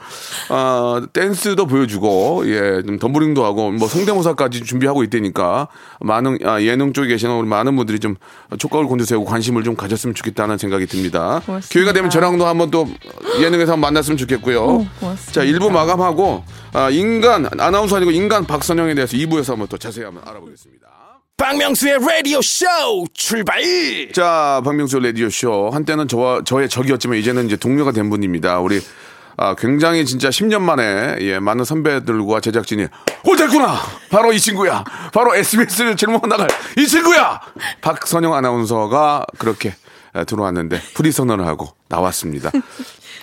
아, 0.50 1.02
댄스도 1.12 1.66
보여주고 1.66 2.44
예, 2.46 2.84
좀 2.86 3.00
덤블링도 3.00 3.44
하고 3.44 3.72
뭐 3.72 3.88
성대모사까지 3.88 4.62
준비하고 4.62 5.04
있다니까 5.04 5.68
많은 6.02 6.38
아, 6.46 6.62
예능 6.62 6.94
쪽에 6.94 7.08
계시는 7.08 7.36
우리 7.36 7.48
많은 7.48 7.76
분들이 7.76 8.00
좀 8.00 8.16
촉각을 8.58 8.86
곤두세우고 8.86 9.26
관심을 9.26 9.64
좀 9.64 9.76
가졌으면 9.76 10.14
좋겠다는 10.14 10.58
생각이 10.60 10.86
듭니다. 10.86 11.42
고맙습니다. 11.46 11.68
기회가 11.70 11.94
되면 11.94 12.10
저랑도 12.12 12.46
한번 12.46 12.70
또 12.70 12.88
예능에서 13.42 13.74
한번 13.74 13.88
만났으면 13.88 14.18
좋겠고요. 14.18 14.64
어, 14.64 14.88
고맙습니다. 15.00 15.32
자, 15.32 15.42
1부 15.44 15.72
마감하고 15.72 16.44
아, 16.74 16.90
인간 16.92 17.48
아나운서 17.60 17.96
아니고 17.98 18.12
인간 18.12 18.46
박선영에 18.46 18.94
대해서 18.94 19.18
2부에서 19.18 19.50
한번 19.50 19.68
또 19.68 19.78
자세히 19.78 20.06
한번 20.06 20.24
알아보겠습니다. 20.28 20.87
박명수의 21.38 22.00
라디오 22.00 22.42
쇼 22.42 22.66
출발 23.14 23.62
자, 24.12 24.60
박명수 24.66 25.00
라디오 25.00 25.30
쇼 25.30 25.70
한때는 25.70 26.08
저와 26.08 26.42
저의 26.44 26.68
적이었지만 26.68 27.20
이제는 27.20 27.46
이제 27.46 27.56
동료가 27.56 27.92
된 27.92 28.10
분입니다. 28.10 28.60
우리 28.60 28.82
아, 29.38 29.54
굉장히 29.54 30.04
진짜 30.04 30.30
10년 30.30 30.62
만에 30.62 31.18
예, 31.20 31.38
많은 31.38 31.64
선배들과 31.64 32.40
제작진이 32.42 32.88
홀됐구나. 33.24 33.76
바로 34.10 34.34
이 34.34 34.40
친구야. 34.40 34.84
바로 35.14 35.36
SBS를 35.36 35.96
질문 35.96 36.22
나갈 36.28 36.48
이 36.76 36.88
친구야. 36.88 37.40
박선영 37.82 38.34
아나운서가 38.34 39.26
그렇게 39.38 39.76
에, 40.16 40.26
들어왔는데 40.26 40.82
프리 40.96 41.12
선언을 41.12 41.46
하고 41.46 41.68
나왔습니다. 41.88 42.50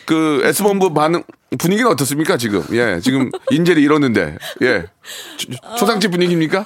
그 0.07 0.41
S본부 0.45 0.95
반응 0.95 1.25
분위기는 1.59 1.91
어떻습니까 1.91 2.37
지금? 2.37 2.63
예, 2.71 3.01
지금 3.03 3.33
인재를 3.51 3.83
잃었는데 3.83 4.39
예, 4.63 4.85
초- 5.37 5.77
초상집 5.79 6.13
분위기입니까? 6.13 6.65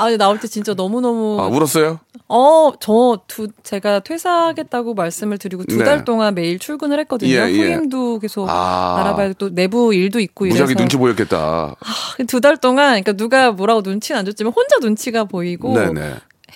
아, 0.00 0.04
근데 0.04 0.16
나올 0.16 0.40
때 0.40 0.48
진짜 0.48 0.72
너무 0.72 1.02
너무 1.02 1.38
아, 1.38 1.46
울었어요? 1.46 2.00
어, 2.26 2.72
저 2.80 3.20
두, 3.26 3.48
제가 3.62 4.00
퇴사하겠다고 4.00 4.94
말씀을 4.94 5.36
드리고 5.36 5.64
두 5.64 5.76
네. 5.76 5.84
달 5.84 6.06
동안 6.06 6.34
매일 6.34 6.58
출근을 6.58 6.98
했거든요. 7.00 7.30
예, 7.30 7.50
예. 7.50 7.74
후임도 7.74 8.20
계속 8.20 8.48
아. 8.48 8.96
알아봐야 9.00 9.34
또 9.34 9.54
내부 9.54 9.94
일도 9.94 10.18
있고 10.20 10.46
이래서 10.46 10.64
눈치 10.72 10.96
보였겠다. 10.96 11.76
두달 12.28 12.56
동안 12.56 13.02
그러니까 13.02 13.12
누가 13.12 13.52
뭐라고 13.52 13.82
눈치는 13.82 14.20
안 14.20 14.24
줬지만 14.24 14.54
혼자 14.54 14.78
눈치가 14.80 15.24
보이고 15.24 15.74
네네. 15.74 16.14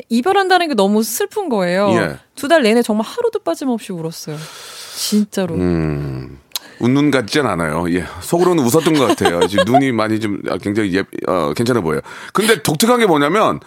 이별한다는 0.08 0.68
게 0.68 0.74
너무 0.74 1.02
슬픈 1.02 1.50
거예요. 1.50 1.90
예. 1.90 2.16
두달 2.36 2.62
내내 2.62 2.80
정말 2.80 3.06
하루도 3.06 3.40
빠짐없이 3.40 3.92
울었어요. 3.92 4.38
진짜로. 4.96 5.54
음, 5.56 6.38
웃는 6.80 7.10
것 7.10 7.18
같진 7.20 7.46
않아요. 7.46 7.86
예. 7.90 8.04
속으로는 8.20 8.64
웃었던 8.64 8.94
것 8.94 9.06
같아요. 9.08 9.46
지금 9.46 9.64
눈이 9.64 9.92
많이 9.92 10.20
좀 10.20 10.40
아, 10.48 10.56
굉장히 10.58 10.94
예, 10.94 11.04
어, 11.26 11.52
괜찮아 11.54 11.80
보여요. 11.80 12.00
근데 12.32 12.62
독특한 12.62 12.98
게 12.98 13.06
뭐냐면 13.06 13.60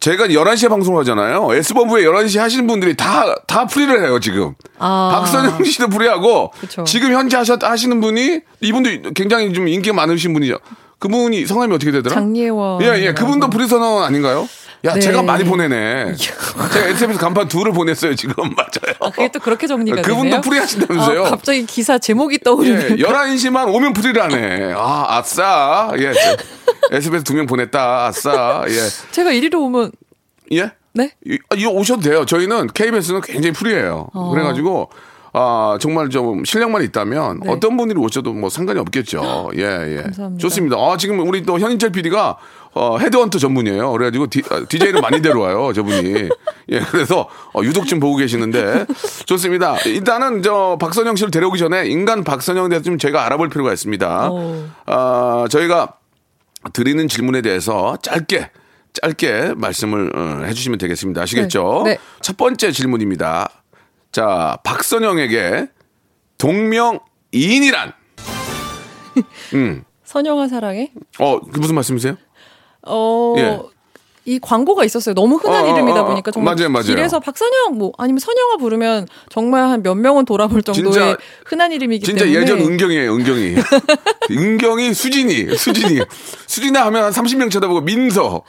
제가 0.00 0.26
11시에 0.26 0.68
방송을 0.68 1.00
하잖아요. 1.00 1.54
S본부에 1.54 2.02
11시 2.02 2.40
하시는 2.40 2.66
분들이 2.66 2.96
다, 2.96 3.36
다 3.46 3.66
프리를 3.66 4.04
해요, 4.04 4.18
지금. 4.18 4.54
아. 4.78 5.10
박선영 5.14 5.62
씨도 5.62 5.88
프리하고 5.88 6.50
그쵸. 6.58 6.82
지금 6.82 7.12
현재 7.12 7.36
하셨, 7.36 7.62
하시는 7.62 8.00
분이 8.00 8.40
이분도 8.60 9.12
굉장히 9.14 9.52
좀 9.52 9.68
인기가 9.68 9.94
많으신 9.94 10.32
분이죠. 10.32 10.58
그분이 10.98 11.46
성함이 11.46 11.74
어떻게 11.74 11.90
되더라? 11.92 12.14
장예원. 12.14 12.82
예, 12.82 13.06
예. 13.06 13.12
그분도 13.12 13.50
프리 13.50 13.68
선언 13.68 14.02
아닌가요? 14.02 14.48
야, 14.84 14.94
네. 14.94 15.00
제가 15.00 15.22
많이 15.22 15.44
보내네. 15.44 16.14
제가 16.18 16.88
SBS 16.88 17.18
간판 17.18 17.46
둘을 17.46 17.72
보냈어요, 17.72 18.14
지금. 18.16 18.34
맞아요. 18.56 18.96
아, 19.00 19.10
그게 19.10 19.30
또 19.30 19.38
그렇게 19.38 19.66
정리가 19.68 20.02
되네요. 20.02 20.16
그분도 20.16 20.40
프리 20.40 20.58
하신다면서요? 20.58 21.24
아, 21.24 21.30
갑자기 21.30 21.64
기사 21.66 21.98
제목이 21.98 22.38
떠오르네요. 22.40 22.96
예, 22.98 23.02
11시만 23.02 23.72
오면 23.72 23.92
프리를 23.92 24.20
하네. 24.20 24.72
아, 24.74 25.06
아싸. 25.18 25.92
예. 25.98 26.12
저 26.12 26.36
SBS 26.96 27.22
두 27.24 27.34
명 27.34 27.46
보냈다. 27.46 28.06
아싸. 28.06 28.64
예. 28.68 28.74
제가 29.12 29.30
이리로 29.32 29.62
오면 29.64 29.92
예? 30.52 30.72
네? 30.94 31.12
이, 31.24 31.38
아, 31.48 31.54
이거 31.56 31.70
오셔도 31.70 32.02
돼요. 32.02 32.26
저희는 32.26 32.66
KBS는 32.74 33.20
굉장히 33.22 33.52
프리해요. 33.52 34.08
어. 34.12 34.30
그래가지고, 34.30 34.90
아, 35.34 35.78
정말 35.80 36.10
좀 36.10 36.44
실력만 36.44 36.82
있다면 36.82 37.40
네. 37.44 37.50
어떤 37.50 37.76
분들이 37.76 37.98
오셔도 37.98 38.34
뭐 38.34 38.50
상관이 38.50 38.78
없겠죠. 38.80 39.50
예, 39.56 39.62
예. 39.96 40.02
감사합니다. 40.02 40.40
좋습니다. 40.40 40.76
아, 40.76 40.96
지금 40.98 41.20
우리 41.26 41.42
또 41.42 41.58
현인철 41.58 41.90
PD가 41.90 42.36
어, 42.74 42.98
헤드헌터 42.98 43.38
전문이에요. 43.38 43.92
그래가지고 43.92 44.26
디, 44.28 44.42
DJ를 44.68 45.00
많이 45.00 45.22
데려와요. 45.22 45.72
저분이. 45.74 46.28
예, 46.70 46.80
그래서 46.90 47.28
어, 47.54 47.62
유독 47.62 47.86
좀 47.86 48.00
보고 48.00 48.16
계시는데 48.16 48.86
좋습니다. 49.26 49.78
일단은 49.86 50.42
저 50.42 50.76
박선영 50.80 51.16
씨를 51.16 51.30
데려오기 51.30 51.58
전에 51.58 51.86
인간 51.86 52.24
박선영에 52.24 52.68
대해서 52.68 52.84
좀 52.84 52.98
제가 52.98 53.24
알아볼 53.26 53.48
필요가 53.48 53.72
있습니다. 53.72 54.30
오. 54.30 54.64
아, 54.86 55.46
저희가 55.50 55.94
드리는 56.72 57.08
질문에 57.08 57.42
대해서 57.42 57.96
짧게 58.02 58.50
짧게 58.92 59.54
말씀을 59.56 60.12
어, 60.14 60.44
해주시면 60.44 60.78
되겠습니다. 60.78 61.22
아시겠죠? 61.22 61.82
네. 61.86 61.92
네. 61.92 61.98
첫 62.20 62.36
번째 62.36 62.72
질문입니다. 62.72 63.48
자, 64.12 64.58
박선영에게 64.64 65.68
동명 66.38 67.00
이인이란? 67.32 67.92
음, 69.54 69.84
선영아 70.04 70.48
사랑해? 70.48 70.92
어, 71.18 71.40
그 71.40 71.58
무슨 71.58 71.74
말씀이세요? 71.74 72.16
어. 72.86 73.34
예. 73.38 73.58
이 74.24 74.38
광고가 74.38 74.84
있었어요. 74.84 75.16
너무 75.16 75.34
흔한 75.34 75.64
어, 75.64 75.68
어, 75.68 75.72
이름이다 75.72 76.02
어, 76.02 76.04
보니까 76.06 76.30
정말 76.30 76.54
맞아요, 76.54 76.68
맞아요. 76.68 76.86
길에서 76.86 77.18
박선영 77.18 77.76
뭐 77.76 77.90
아니면 77.98 78.20
선영아 78.20 78.56
부르면 78.58 79.08
정말 79.30 79.64
한 79.64 79.82
몇 79.82 79.96
명은 79.96 80.26
돌아볼 80.26 80.62
정도의 80.62 80.92
진짜- 80.92 81.16
흔한 81.44 81.72
이름이기 81.72 82.04
진짜 82.06 82.24
때문에 82.24 82.40
예전 82.40 82.60
은경이에요, 82.60 83.12
은경이. 83.14 83.56
은경이 84.30 84.94
수진이, 84.94 85.56
수진이. 85.56 86.02
수진아 86.46 86.86
하면 86.86 87.02
한 87.04 87.10
30명 87.12 87.50
쳐다보고 87.50 87.80
민서. 87.80 88.42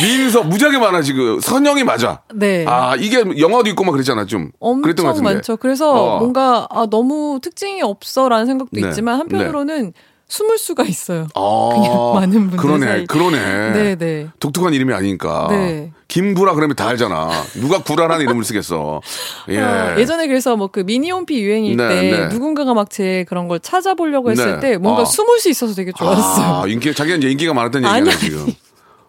민서 0.00 0.42
무지하게 0.44 0.78
많아 0.78 1.02
지금 1.02 1.40
선영이 1.40 1.84
맞아. 1.84 2.20
네. 2.34 2.64
아 2.68 2.94
이게 2.96 3.24
영화도 3.38 3.68
있고 3.70 3.84
막 3.84 3.92
그랬잖아 3.92 4.26
좀. 4.26 4.50
그랬던 4.60 5.04
것 5.04 5.10
엄청 5.10 5.24
같은데. 5.24 5.34
많죠. 5.34 5.56
그래서 5.56 5.92
어. 5.92 6.18
뭔가 6.18 6.66
아, 6.70 6.86
너무 6.90 7.38
특징이 7.42 7.82
없어라는 7.82 8.46
생각도 8.46 8.80
네. 8.80 8.88
있지만 8.88 9.18
한편으로는 9.20 9.92
숨을 10.30 10.58
수가 10.58 10.82
있어요. 10.84 11.26
아, 11.34 11.70
그냥 11.72 11.92
많은 12.14 12.50
분들 12.50 12.58
그러네, 12.58 12.86
사이. 12.86 13.06
그러네. 13.06 13.70
네, 13.72 13.96
네. 13.96 14.28
독특한 14.40 14.74
이름이 14.74 14.92
아니니까. 14.92 15.46
네. 15.50 15.90
김구라 16.06 16.52
그러면 16.54 16.76
다 16.76 16.86
알잖아. 16.88 17.30
누가 17.54 17.82
구라라는 17.82 18.24
이름을 18.26 18.44
쓰겠어. 18.44 19.00
예. 19.48 19.58
아, 19.58 19.98
예전에 19.98 20.26
그래서 20.26 20.54
뭐 20.56 20.68
그 20.68 20.80
미니홈피 20.80 21.40
유행일 21.42 21.76
네, 21.78 21.88
때 21.88 22.10
네. 22.10 22.28
누군가가 22.28 22.74
막 22.74 22.90
제 22.90 23.24
그런 23.28 23.48
걸 23.48 23.58
찾아보려고 23.60 24.30
했을 24.30 24.60
네. 24.60 24.60
때 24.72 24.76
뭔가 24.76 25.02
아. 25.02 25.04
숨을 25.06 25.38
수 25.40 25.48
있어서 25.48 25.74
되게 25.74 25.92
좋았어요. 25.96 26.62
아, 26.62 26.64
인기, 26.66 26.92
자기가 26.94 27.16
이제 27.16 27.30
인기가 27.30 27.54
많았던 27.54 27.84
아니. 27.86 28.10
지금. 28.18 28.46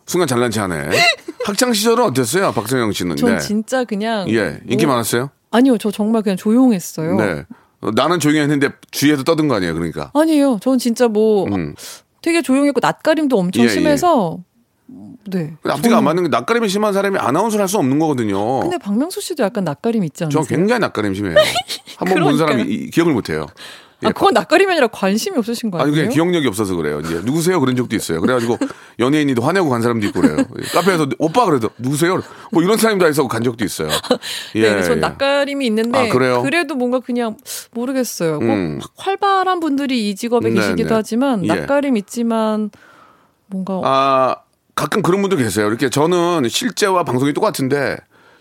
순간 0.09 0.27
잘난 0.27 0.49
체 0.49 0.59
하네. 0.59 0.89
학창 1.45 1.71
시절은 1.71 2.03
어땠어요, 2.03 2.51
박성영 2.51 2.91
씨는? 2.93 3.15
전 3.15 3.33
네. 3.33 3.37
진짜 3.39 3.83
그냥 3.83 4.27
예, 4.31 4.59
인기 4.67 4.87
뭐- 4.87 4.95
많았어요? 4.95 5.29
아니요, 5.51 5.77
저 5.77 5.91
정말 5.91 6.23
그냥 6.23 6.35
조용했어요. 6.35 7.15
네. 7.15 7.45
어, 7.81 7.91
나는 7.93 8.19
조용히 8.19 8.39
했는데 8.39 8.69
주위에서 8.89 9.23
떠든 9.23 9.47
거 9.47 9.55
아니에요, 9.55 9.75
그러니까. 9.75 10.09
아니에요. 10.15 10.57
전 10.63 10.79
진짜 10.79 11.07
뭐 11.07 11.45
음. 11.45 11.75
되게 12.23 12.41
조용했고 12.41 12.79
낯가림도 12.81 13.37
엄청 13.37 13.61
예, 13.63 13.67
예. 13.67 13.69
심해서 13.69 14.39
네. 15.27 15.53
앞뒤가 15.63 15.99
안 15.99 16.03
맞는 16.05 16.23
게 16.23 16.29
낯가림이 16.29 16.67
심한 16.69 16.91
사람이 16.91 17.19
아나운서를 17.19 17.61
할 17.61 17.67
수 17.69 17.77
없는 17.77 17.99
거거든요. 17.99 18.61
근데 18.61 18.79
박명수 18.79 19.21
씨도 19.21 19.43
약간 19.43 19.63
낯가림 19.63 20.03
있지 20.05 20.23
않으세요? 20.23 20.41
저 20.43 20.47
굉장히 20.55 20.79
낯가림 20.79 21.13
심해요. 21.13 21.35
한 21.97 22.07
번 22.09 22.23
본 22.23 22.37
사람이 22.39 22.63
이- 22.63 22.89
기억을 22.89 23.13
못 23.13 23.29
해요. 23.29 23.45
아, 24.03 24.11
그건 24.11 24.33
낯가림이 24.33 24.71
아니라 24.71 24.87
관심이 24.87 25.37
없으신 25.37 25.71
거 25.71 25.79
아니? 25.79 25.91
그냥 25.91 26.09
기억력이 26.09 26.47
없어서 26.47 26.75
그래요. 26.75 27.01
이제 27.01 27.21
누구세요 27.23 27.59
그런 27.59 27.75
적도 27.75 27.95
있어요. 27.95 28.21
그래가지고 28.21 28.57
연예인이도 28.99 29.41
화내고 29.41 29.69
간 29.69 29.81
사람도 29.81 30.07
있고 30.07 30.21
그래요. 30.21 30.37
카페에서 30.73 31.07
오빠 31.19 31.45
그래도 31.45 31.69
누구세요? 31.77 32.21
뭐 32.51 32.63
이런 32.63 32.77
사람도 32.77 33.07
있어 33.09 33.27
간 33.27 33.43
적도 33.43 33.65
있어요. 33.65 33.89
예, 34.55 34.75
네, 34.75 34.83
전 34.83 34.97
예. 34.97 35.01
낯가림이 35.01 35.65
있는데 35.67 35.97
아, 35.99 36.13
그래요? 36.13 36.43
래도 36.49 36.75
뭔가 36.75 36.99
그냥 36.99 37.37
모르겠어요. 37.71 38.39
꼭 38.39 38.45
음. 38.45 38.79
활발한 38.95 39.59
분들이 39.59 40.09
이 40.09 40.15
직업에 40.15 40.49
네, 40.49 40.55
계시기도 40.55 40.89
네. 40.89 40.95
하지만 40.95 41.43
예. 41.43 41.47
낯가림 41.47 41.97
있지만 41.97 42.69
뭔가 43.47 43.81
아 43.83 44.35
가끔 44.75 45.01
그런 45.01 45.21
분들 45.21 45.37
계세요. 45.39 45.67
이렇게 45.67 45.89
저는 45.89 46.47
실제와 46.47 47.03
방송이 47.03 47.33
똑같은데 47.33 47.97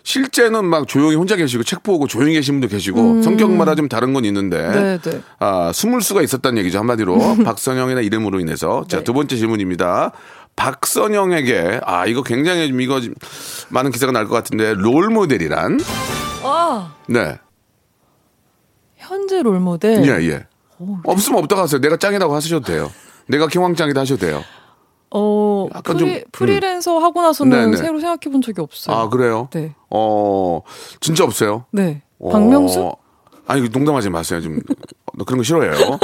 실제는 0.09 0.65
막 0.65 0.87
조용히 0.87 1.15
혼자 1.15 1.35
계시고 1.35 1.61
책 1.61 1.83
보고 1.83 2.07
조용히 2.07 2.33
계신 2.33 2.55
분도 2.55 2.67
계시고 2.67 3.21
성격마다 3.21 3.75
좀 3.75 3.87
다른 3.87 4.11
건 4.11 4.25
있는데 4.25 4.57
음. 4.57 4.71
네, 4.71 4.97
네. 4.97 5.21
아 5.37 5.71
숨을 5.71 6.01
수가 6.01 6.23
있었다는 6.23 6.57
얘기죠 6.57 6.79
한마디로 6.79 7.37
박선영이나 7.45 8.01
이름으로 8.01 8.39
인해서 8.39 8.85
네. 8.89 8.97
자두 8.97 9.13
번째 9.13 9.35
질문입니다. 9.37 10.11
박선영에게 10.55 11.81
아 11.85 12.07
이거 12.07 12.23
굉장히 12.23 12.67
좀 12.69 12.81
이거 12.81 12.99
좀 13.01 13.13
많은 13.69 13.91
기사가 13.91 14.11
날 14.11 14.25
것 14.25 14.33
같은데 14.33 14.73
롤 14.73 15.09
모델이란 15.09 15.79
아 16.43 16.91
네 17.07 17.37
현재 18.97 19.43
롤 19.43 19.59
모델 19.59 20.03
예, 20.05 20.27
예. 20.27 20.47
없으면 21.03 21.37
없다고 21.43 21.61
하세요. 21.61 21.79
내가 21.81 21.97
짱이라고 21.97 22.33
하셔도 22.35 22.65
돼요. 22.65 22.91
내가 23.27 23.45
경황짱이다 23.45 24.01
하셔도 24.01 24.25
돼요. 24.25 24.43
어 25.11 25.67
약간 25.73 25.97
프리, 25.97 25.99
좀, 25.99 26.07
음. 26.09 26.23
프리랜서 26.31 26.99
하고 26.99 27.21
나서는 27.21 27.57
네, 27.57 27.65
네. 27.71 27.77
새로 27.77 27.99
생각해 27.99 28.31
본 28.31 28.41
적이 28.41 28.61
없어요. 28.61 28.95
아, 28.95 29.09
그래요? 29.09 29.49
네. 29.51 29.73
어, 29.89 30.61
진짜 31.01 31.23
없어요? 31.23 31.65
네. 31.71 32.01
어, 32.19 32.29
박명수? 32.29 32.91
아니, 33.47 33.67
농담하지 33.67 34.11
마세요. 34.11 34.39
좀, 34.41 34.61
너 35.15 35.25
그런 35.25 35.39
거 35.39 35.43
싫어해요. 35.43 35.99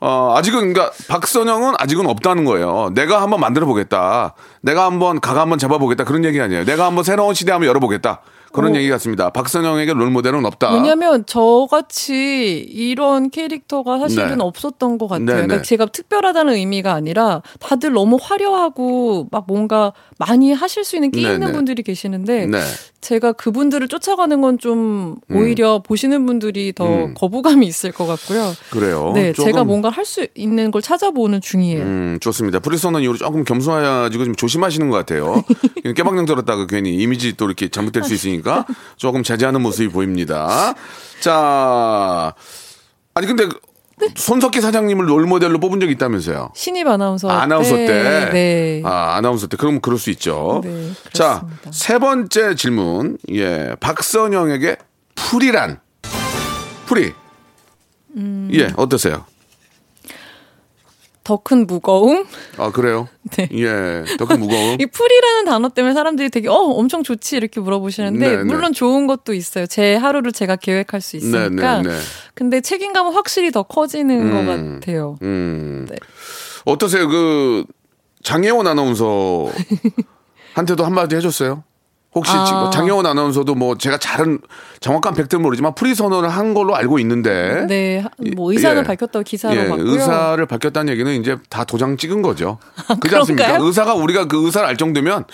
어, 0.00 0.34
아직은, 0.36 0.74
그러니까, 0.74 0.90
박선영은 1.08 1.74
아직은 1.78 2.06
없다는 2.06 2.44
거예요. 2.44 2.90
내가 2.94 3.22
한번 3.22 3.40
만들어 3.40 3.64
보겠다. 3.64 4.34
내가 4.60 4.84
한번 4.84 5.20
각 5.20 5.38
한번 5.38 5.58
잡아 5.58 5.78
보겠다. 5.78 6.04
그런 6.04 6.24
얘기 6.24 6.38
아니에요. 6.40 6.64
내가 6.64 6.84
한번 6.84 7.04
새로운 7.04 7.32
시대 7.32 7.52
한번 7.52 7.68
열어 7.68 7.80
보겠다. 7.80 8.20
그런 8.52 8.72
어. 8.72 8.76
얘기 8.76 8.88
같습니다. 8.90 9.30
박선영에게 9.30 9.92
롤모델은 9.94 10.44
없다. 10.46 10.74
왜냐면 10.74 11.24
저같이 11.26 12.58
이런 12.68 13.30
캐릭터가 13.30 13.98
사실은 13.98 14.38
네. 14.38 14.44
없었던 14.44 14.98
것 14.98 15.08
같아요. 15.08 15.24
네, 15.26 15.32
그러니까 15.32 15.56
네. 15.56 15.62
제가 15.62 15.86
특별하다는 15.86 16.54
의미가 16.54 16.92
아니라 16.94 17.42
다들 17.60 17.92
너무 17.92 18.18
화려하고 18.20 19.28
막 19.30 19.44
뭔가 19.46 19.92
많이 20.18 20.52
하실 20.52 20.84
수 20.84 20.96
있는 20.96 21.10
끼 21.10 21.22
네, 21.24 21.34
있는 21.34 21.48
네. 21.48 21.52
분들이 21.52 21.82
계시는데 21.82 22.46
네. 22.46 22.60
제가 23.00 23.32
그분들을 23.32 23.88
쫓아가는 23.88 24.40
건 24.40 24.52
좀 24.62 25.16
오히려 25.30 25.80
보시는 25.82 26.24
분들이 26.26 26.72
더 26.72 26.86
음. 26.86 27.14
거부감이 27.14 27.66
있을 27.66 27.90
것 27.90 28.06
같고요. 28.06 28.52
그래요. 28.70 29.12
네, 29.14 29.32
제가 29.32 29.64
뭔가 29.64 29.88
할 29.88 30.02
수 30.04 30.26
있는 30.34 30.70
걸 30.72 30.82
찾아보는 30.82 31.40
중이에요. 31.40 31.80
음, 31.80 32.18
좋습니다. 32.20 32.58
프리서는 32.58 33.00
이후로 33.02 33.16
조금 33.18 33.44
겸손해가지고 33.44 34.24
좀 34.26 34.34
조심하시는 34.34 34.90
것 34.90 34.96
같아요. 34.98 35.42
깨방정 35.96 36.26
들었다가 36.26 36.66
괜히 36.66 36.94
이미지 36.96 37.36
또 37.36 37.46
이렇게 37.46 37.68
잘못될 37.68 38.02
수 38.04 38.12
있으니까 38.14 38.41
조금 38.96 39.22
자제하는 39.22 39.60
모습이 39.62 39.88
보입니다. 39.92 40.74
자, 41.20 42.34
아니 43.14 43.26
근데 43.26 43.46
손석희 44.16 44.60
사장님을 44.60 45.08
롤모델로 45.08 45.60
뽑은 45.60 45.80
적이 45.80 45.92
있다면서요? 45.92 46.50
신입 46.54 46.86
아나운서 46.88 47.30
아, 47.30 47.42
아나운서 47.42 47.76
때. 47.76 48.30
네. 48.32 48.82
아, 48.84 49.14
아나운서 49.16 49.46
때. 49.46 49.56
그럼 49.56 49.80
그럴 49.80 49.98
수 49.98 50.10
있죠. 50.10 50.60
네, 50.64 50.90
자. 51.12 51.44
세 51.70 51.98
번째 51.98 52.54
질문. 52.54 53.18
예. 53.30 53.76
박선영에게 53.80 54.76
풀이란? 55.14 55.80
풀이. 56.86 57.12
음. 58.16 58.50
예, 58.52 58.72
어떠세요? 58.76 59.24
더 61.24 61.36
큰 61.36 61.66
무거움. 61.66 62.26
아, 62.58 62.70
그래요? 62.72 63.08
네. 63.36 63.48
예. 63.52 64.04
더 64.18 64.26
큰 64.26 64.40
무거움. 64.40 64.76
이 64.80 64.86
프리라는 64.86 65.44
단어 65.44 65.68
때문에 65.68 65.94
사람들이 65.94 66.30
되게 66.30 66.48
어 66.48 66.54
엄청 66.54 67.02
좋지 67.02 67.36
이렇게 67.36 67.60
물어보시는데 67.60 68.18
네, 68.18 68.36
네. 68.38 68.42
물론 68.42 68.72
좋은 68.72 69.06
것도 69.06 69.32
있어요. 69.34 69.66
제 69.66 69.94
하루를 69.94 70.32
제가 70.32 70.56
계획할 70.56 71.00
수 71.00 71.16
있으니까. 71.16 71.82
네, 71.82 71.88
네, 71.88 71.94
네. 71.94 72.00
근데 72.34 72.60
책임감은 72.60 73.12
확실히 73.12 73.50
더 73.50 73.62
커지는 73.62 74.20
음. 74.20 74.30
것 74.32 74.80
같아요. 74.80 75.16
음. 75.22 75.86
네. 75.88 75.96
어떠세요? 76.64 77.08
그 77.08 77.64
장예원 78.22 78.66
아나운서 78.66 79.48
한테도 80.54 80.84
한마디 80.84 81.16
해줬어요? 81.16 81.64
혹시 82.14 82.30
아. 82.34 82.44
지금 82.44 82.70
장예원 82.70 83.06
아나운서도 83.06 83.54
뭐 83.54 83.76
제가 83.78 83.96
잘은 83.96 84.40
정확한 84.80 85.14
팩트는 85.14 85.42
모르지만 85.42 85.74
프리 85.74 85.94
선언을 85.94 86.28
한 86.28 86.52
걸로 86.52 86.76
알고 86.76 86.98
있는데 86.98 87.64
네, 87.68 88.00
하- 88.00 88.10
뭐 88.36 88.52
의사는 88.52 88.82
예. 88.82 88.86
밝혔다고 88.86 89.22
기사로 89.22 89.56
예, 89.56 89.68
봤고요. 89.68 89.90
의사를 89.90 90.44
밝혔다는 90.44 90.92
얘기는 90.92 91.10
이제 91.20 91.38
다 91.48 91.64
도장 91.64 91.96
찍은 91.96 92.20
거죠. 92.20 92.58
그렇지 93.00 93.00
그런가요? 93.00 93.20
않습니까? 93.20 93.58
의사가 93.60 93.94
우리가 93.94 94.26
그 94.26 94.44
의사를 94.44 94.68
알 94.68 94.76
정도면 94.76 95.24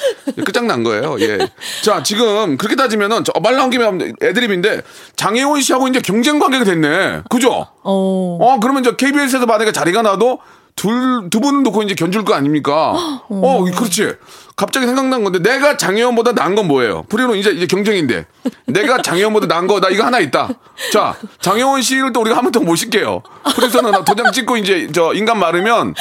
끝장난 0.45 0.85
거예요. 0.85 1.17
예. 1.21 1.39
자, 1.83 2.03
지금 2.05 2.57
그렇게 2.57 2.77
따지면은 2.77 3.25
저말 3.25 3.57
나온 3.57 3.71
김에 3.71 3.85
애드립인데 4.23 4.83
장혜원 5.17 5.61
씨하고 5.63 5.89
이제 5.89 6.01
경쟁 6.01 6.39
관계가 6.39 6.65
됐네. 6.65 7.23
그죠? 7.29 7.67
어. 7.83 8.39
어, 8.41 8.59
그러면 8.61 8.83
이제 8.85 8.95
KBS에서 8.97 9.47
만약에 9.47 9.73
자리가 9.73 10.03
나도 10.03 10.39
둘, 10.79 11.29
두 11.29 11.41
분은 11.41 11.65
놓고 11.65 11.83
이제 11.83 11.95
견줄 11.97 12.25
거 12.25 12.35
아닙니까? 12.35 12.93
어, 13.29 13.65
그렇지. 13.77 14.15
갑자기 14.55 14.87
생각난 14.87 15.25
건데, 15.25 15.41
내가 15.41 15.77
장혜원보다 15.77 16.33
나은 16.33 16.55
건 16.55 16.69
뭐예요? 16.69 17.03
프리로 17.09 17.35
이제, 17.35 17.51
이제 17.51 17.67
경쟁인데. 17.67 18.27
내가 18.67 18.99
장혜원보다 19.03 19.47
나은 19.47 19.67
거, 19.67 19.81
나 19.81 19.89
이거 19.89 20.05
하나 20.05 20.21
있다. 20.21 20.49
자, 20.93 21.17
장혜원 21.41 21.83
씨를 21.83 22.13
또 22.13 22.21
우리가 22.21 22.37
한 22.37 22.45
번 22.45 22.53
더 22.53 22.61
모실게요. 22.61 23.23
프리서는 23.57 24.05
도장 24.05 24.31
찍고 24.33 24.57
이제 24.57 24.89
저 24.93 25.13
인간 25.15 25.39
마르면 25.41 25.95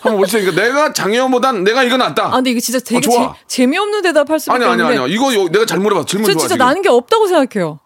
한번 0.00 0.16
모시니까 0.18 0.52
내가 0.60 0.92
장혜원보다 0.92 1.52
내가 1.52 1.82
이거 1.84 1.96
낫다. 1.96 2.26
아, 2.26 2.30
근데 2.32 2.50
이거 2.50 2.60
진짜 2.60 2.78
되게 2.80 2.98
어, 2.98 3.00
좋아. 3.00 3.34
재, 3.46 3.66
미없는 3.66 4.02
대답할 4.02 4.40
수밖에 4.40 4.56
아니, 4.56 4.64
아니, 4.64 4.82
없는데 4.82 5.02
아니야. 5.02 5.14
이거 5.14 5.32
요- 5.34 5.48
내가 5.48 5.64
잘 5.64 5.78
물어봤어. 5.78 6.06
질문 6.06 6.26
저 6.26 6.32
좋아. 6.32 6.40
진짜 6.40 6.54
지금. 6.54 6.66
나는 6.66 6.82
게 6.82 6.88
없다고 6.88 7.26
생각해요. 7.28 7.78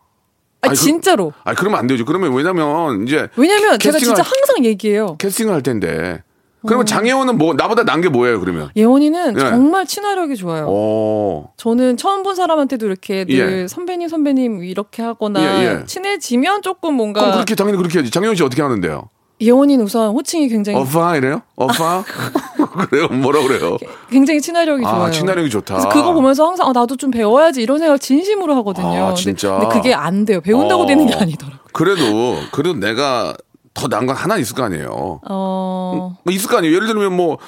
아니, 0.62 0.70
아니, 0.70 0.78
그- 0.78 0.84
진짜로. 0.84 1.32
아니, 1.44 1.56
그러면 1.56 1.78
안 1.78 1.86
되죠. 1.86 2.04
그러면 2.04 2.32
왜냐면 2.32 3.06
이제. 3.06 3.28
왜냐면 3.36 3.78
제가 3.78 3.92
캐스팅을 3.98 4.00
진짜 4.16 4.22
할- 4.22 4.32
항상 4.34 4.64
얘기해요. 4.64 5.16
캐스팅을 5.18 5.52
할 5.54 5.62
텐데. 5.62 6.22
어. 6.68 6.70
그러면 6.70 6.86
장혜원은 6.86 7.38
뭐, 7.38 7.54
나보다 7.54 7.84
난 7.84 7.98
게 8.00 8.08
뭐예요, 8.08 8.38
그러면? 8.40 8.70
예원이는 8.76 9.34
예. 9.36 9.40
정말 9.40 9.84
친화력이 9.86 10.36
좋아요. 10.36 10.66
어. 10.68 11.52
저는 11.56 11.96
처음 11.96 12.22
본 12.22 12.34
사람한테도 12.36 12.86
이렇게 12.86 13.24
늘 13.24 13.62
예. 13.62 13.66
선배님 13.68 14.08
선배님 14.08 14.62
이렇게 14.62 15.02
하거나 15.02 15.42
예, 15.42 15.64
예. 15.80 15.84
친해지면 15.84 16.62
조금 16.62 16.94
뭔가 16.94 17.20
그럼 17.20 17.34
그렇게 17.34 17.54
당연히 17.54 17.76
그렇게 17.78 17.98
해야지. 17.98 18.10
장혜원 18.10 18.36
씨 18.36 18.42
어떻게 18.44 18.62
하는데요? 18.62 19.08
예원이는 19.40 19.84
우선 19.84 20.10
호칭이 20.10 20.48
굉장히 20.48 20.78
어파 20.80 21.16
이래요? 21.16 21.42
어파? 21.54 22.02
그래요? 22.90 23.06
뭐라 23.08 23.40
그래요? 23.42 23.76
굉장히 24.10 24.40
친화력이 24.40 24.84
아, 24.84 24.90
좋아요. 24.90 25.10
친화력이 25.12 25.48
좋다. 25.50 25.74
그래서 25.74 25.88
그거 25.90 26.12
보면서 26.12 26.44
항상 26.46 26.68
아, 26.68 26.72
나도 26.72 26.96
좀 26.96 27.10
배워야지 27.12 27.62
이런 27.62 27.78
생각을 27.78 27.98
진심으로 28.00 28.54
하거든요. 28.56 29.06
아, 29.08 29.14
진짜? 29.14 29.50
근데, 29.52 29.66
근데 29.66 29.78
그게 29.78 29.94
안 29.94 30.24
돼요. 30.24 30.40
배운다고 30.40 30.82
어. 30.82 30.86
되는 30.86 31.06
게 31.06 31.14
아니더라고요. 31.14 31.60
그래도 31.72 32.36
그래도 32.50 32.74
내가 32.80 33.34
더 33.78 33.88
나은 33.88 34.06
건 34.06 34.16
하나 34.16 34.36
있을 34.36 34.54
거 34.54 34.62
아니에요. 34.64 35.20
어, 35.28 36.16
뭐 36.24 36.34
있을 36.34 36.48
거 36.50 36.58
아니에요. 36.58 36.74
예를 36.74 36.86
들면 36.88 37.12
뭐 37.14 37.38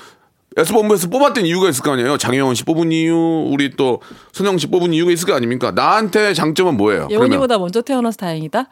S본부에서 0.56 1.08
뽑았던 1.08 1.46
이유가 1.46 1.68
있을 1.68 1.82
거 1.82 1.92
아니에요. 1.92 2.16
장혜원 2.18 2.54
씨 2.54 2.64
뽑은 2.64 2.90
이유, 2.92 3.14
우리 3.50 3.70
또 3.76 4.00
손영 4.32 4.58
씨 4.58 4.66
뽑은 4.66 4.92
이유가 4.92 5.12
있을 5.12 5.26
거 5.26 5.34
아닙니까? 5.34 5.70
나한테 5.70 6.34
장점은 6.34 6.76
뭐예요? 6.76 7.08
예원이보다 7.10 7.58
먼저 7.58 7.82
태어나서 7.82 8.16
다행이다. 8.16 8.64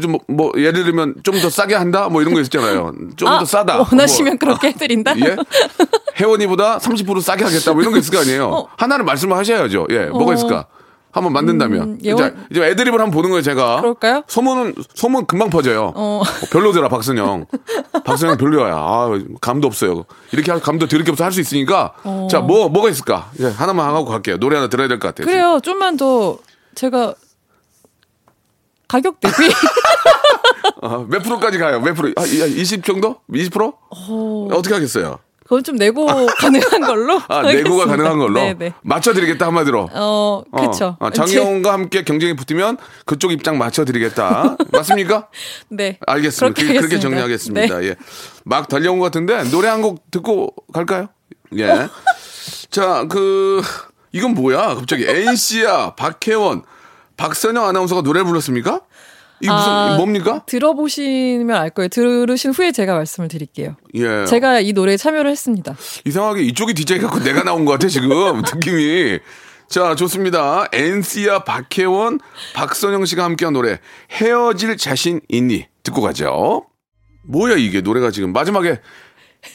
좀 0.00 0.12
뭐, 0.12 0.20
뭐 0.26 0.52
예를 0.56 0.84
들면 0.84 1.16
좀 1.22 1.40
더 1.40 1.50
싸게 1.50 1.74
한다? 1.74 2.08
뭐 2.08 2.20
이런 2.22 2.34
거 2.34 2.40
있잖아요. 2.40 2.92
좀더 3.16 3.40
아, 3.40 3.44
싸다. 3.44 3.78
원하시면 3.78 4.32
뭐, 4.32 4.38
그렇게 4.38 4.68
해드린다. 4.68 5.18
예? 5.20 5.36
혜원이보다 6.16 6.78
30% 6.78 7.20
싸게 7.20 7.44
하겠다. 7.44 7.72
뭐 7.74 7.82
이런 7.82 7.92
거 7.92 7.98
있을 7.98 8.12
거 8.14 8.20
아니에요. 8.20 8.46
어. 8.48 8.68
하나를 8.76 9.04
말씀을 9.04 9.36
하셔야죠. 9.36 9.86
예, 9.90 10.06
뭐가 10.06 10.32
어. 10.32 10.34
있을까? 10.34 10.66
한번 11.12 11.32
만든다면. 11.34 11.82
음, 11.82 11.98
이제, 12.00 12.08
예원- 12.10 12.46
이제 12.50 12.62
애드립을 12.64 12.98
한번 12.98 13.10
보는 13.10 13.30
거예요, 13.30 13.42
제가. 13.42 13.76
그럴까요? 13.82 14.24
소문은, 14.26 14.74
소문 14.94 15.26
금방 15.26 15.50
퍼져요. 15.50 15.92
어. 15.94 16.22
별로더라, 16.50 16.88
박선영. 16.88 17.46
박선영 18.04 18.38
별로야. 18.38 18.74
아, 18.74 19.10
감도 19.42 19.68
없어요. 19.68 20.04
이렇게 20.32 20.50
할 20.50 20.60
감도 20.60 20.88
들을 20.88 21.04
게 21.04 21.10
없어 21.10 21.22
할 21.24 21.32
수 21.32 21.40
있으니까. 21.40 21.92
어. 22.02 22.28
자, 22.30 22.40
뭐, 22.40 22.68
뭐가 22.70 22.88
있을까? 22.88 23.30
예, 23.40 23.46
하나만 23.46 23.86
하고 23.94 24.06
갈게요. 24.06 24.38
노래 24.38 24.56
하나 24.56 24.68
들어야 24.68 24.88
될 24.88 24.98
것 24.98 25.08
같아요. 25.08 25.26
그래요. 25.26 25.60
좀만 25.62 25.96
더 25.98 26.38
제가 26.74 27.14
가격 28.88 29.20
대비 29.20 29.34
어, 30.82 31.04
몇 31.08 31.22
프로까지 31.22 31.58
가요? 31.58 31.80
몇 31.80 31.94
프로? 31.94 32.10
아, 32.16 32.22
20 32.24 32.84
정도? 32.84 33.16
20%? 33.30 33.74
어, 33.90 34.48
어떻게 34.52 34.74
하겠어요? 34.74 35.18
그건 35.52 35.64
좀 35.64 35.76
내고 35.76 36.06
가능한 36.06 36.80
걸로. 36.80 37.20
아, 37.28 37.42
내고가. 37.42 37.84
가능한 37.84 38.16
걸로 38.16 38.40
네네. 38.40 38.72
맞춰드리겠다 38.80 39.48
한마디로. 39.48 39.90
어, 39.92 40.42
그쵸. 40.50 40.96
어, 40.98 41.10
장희영과 41.10 41.74
함께 41.74 42.04
경쟁이 42.04 42.34
붙으면 42.34 42.78
그쪽 43.04 43.32
입장 43.32 43.58
맞춰드리겠다. 43.58 44.56
맞습니까? 44.72 45.28
네. 45.68 45.98
알겠습니다. 46.06 46.54
그렇게 46.54 46.62
그렇게, 46.72 46.78
하겠습니다. 46.94 47.00
정리하겠습니다. 47.02 47.78
네. 47.80 47.86
예. 47.88 47.96
막 48.46 48.66
달려온 48.68 48.98
것 48.98 49.04
같은데 49.04 49.42
노래 49.50 49.68
한 49.68 49.82
곡 49.82 50.10
듣고 50.10 50.54
갈까요? 50.72 51.08
예. 51.58 51.88
자, 52.70 53.04
그 53.10 53.60
이건 54.12 54.32
뭐야? 54.32 54.74
갑자기 54.76 55.04
NC야 55.06 55.96
박혜원, 55.96 56.62
박선영 57.18 57.62
아나운서가 57.66 58.00
노래를 58.00 58.24
불렀습니까? 58.24 58.80
이 59.42 59.46
무슨 59.48 59.68
아, 59.72 59.96
뭡니까? 59.96 60.44
들어보시면 60.46 61.50
알 61.56 61.70
거예요. 61.70 61.88
들으신 61.88 62.52
후에 62.52 62.70
제가 62.70 62.94
말씀을 62.94 63.28
드릴게요. 63.28 63.76
예. 63.94 64.24
제가 64.26 64.60
이 64.60 64.72
노래에 64.72 64.96
참여를 64.96 65.30
했습니다. 65.30 65.74
이상하게 66.04 66.42
이쪽이 66.42 66.74
DJ 66.74 67.00
갖고 67.00 67.18
내가 67.18 67.42
나온 67.42 67.64
것 67.64 67.72
같아 67.72 67.88
지금 67.88 68.08
느낌이. 68.54 69.18
자 69.68 69.94
좋습니다. 69.96 70.66
NC야 70.72 71.40
박혜원, 71.44 72.20
박선영 72.54 73.04
씨가 73.06 73.24
함께한 73.24 73.52
노래 73.54 73.80
헤어질 74.12 74.76
자신 74.76 75.20
있니 75.28 75.66
듣고 75.82 76.02
가죠. 76.02 76.66
뭐야 77.24 77.56
이게 77.56 77.80
노래가 77.80 78.10
지금 78.10 78.32
마지막에 78.32 78.80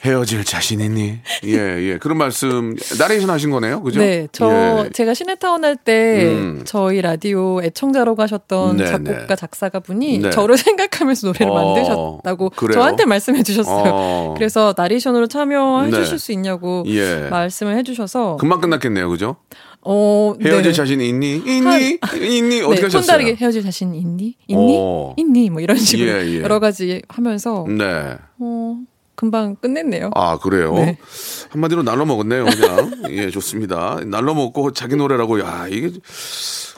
헤어질 0.03 0.43
자신 0.43 0.81
있니? 0.81 1.19
예, 1.45 1.51
예. 1.53 1.97
그런 1.97 2.17
말씀 2.17 2.75
나레이션 2.99 3.29
하신 3.29 3.51
거네요. 3.51 3.81
그죠? 3.81 3.99
네, 3.99 4.27
저 4.31 4.85
예. 4.85 4.89
제가 4.91 5.13
시네타운 5.13 5.63
할때 5.63 6.25
음. 6.25 6.61
저희 6.65 7.01
라디오 7.01 7.61
애청자로 7.63 8.15
가셨던 8.15 8.77
네, 8.77 8.85
작곡가 8.85 9.27
네. 9.27 9.35
작사가 9.35 9.79
분이 9.79 10.19
네. 10.19 10.29
저를 10.29 10.57
생각하면서 10.59 11.27
노래를 11.27 11.49
어, 11.49 11.75
만드셨다고 11.75 12.49
그래요? 12.51 12.73
저한테 12.73 13.05
말씀해 13.05 13.43
주셨어요. 13.43 13.91
어. 13.93 14.33
그래서 14.37 14.73
나레이션으로 14.75 15.27
참여해 15.27 15.89
네. 15.89 15.95
주실 15.97 16.19
수 16.19 16.33
있냐고 16.33 16.83
예. 16.87 17.27
말씀을 17.29 17.77
해 17.77 17.83
주셔서 17.83 18.35
금방 18.37 18.59
끝났겠네요. 18.59 19.09
그죠? 19.09 19.37
어, 19.81 20.33
헤어질 20.43 20.63
네. 20.63 20.73
자신 20.73 20.99
있니? 20.99 21.37
있니? 21.37 21.99
있니? 22.13 22.61
어떻게 22.61 22.81
네, 22.81 22.85
하셨어요? 22.87 23.01
손다르게 23.01 23.35
헤어질 23.35 23.63
자신 23.63 23.95
있니? 23.95 24.35
있니? 24.47 24.77
어. 24.77 25.15
있니? 25.15 25.49
뭐 25.49 25.61
이런 25.61 25.77
식으로 25.77 26.09
예, 26.09 26.25
예. 26.27 26.41
여러 26.41 26.59
가지 26.59 27.01
하면서 27.07 27.65
네. 27.69 28.17
어, 28.39 28.75
금방 29.17 29.55
끝냈네요. 29.55 30.11
아 30.13 30.37
그래요? 30.37 30.75
네. 30.75 30.97
한마디로 31.49 31.81
날로 31.81 32.05
먹었네요, 32.05 32.45
그냥. 32.45 32.91
예, 33.09 33.31
좋습니다. 33.31 33.97
날로 34.05 34.35
먹고 34.35 34.73
자기 34.73 34.95
노래라고, 34.95 35.39
야 35.41 35.65
이게 35.67 35.91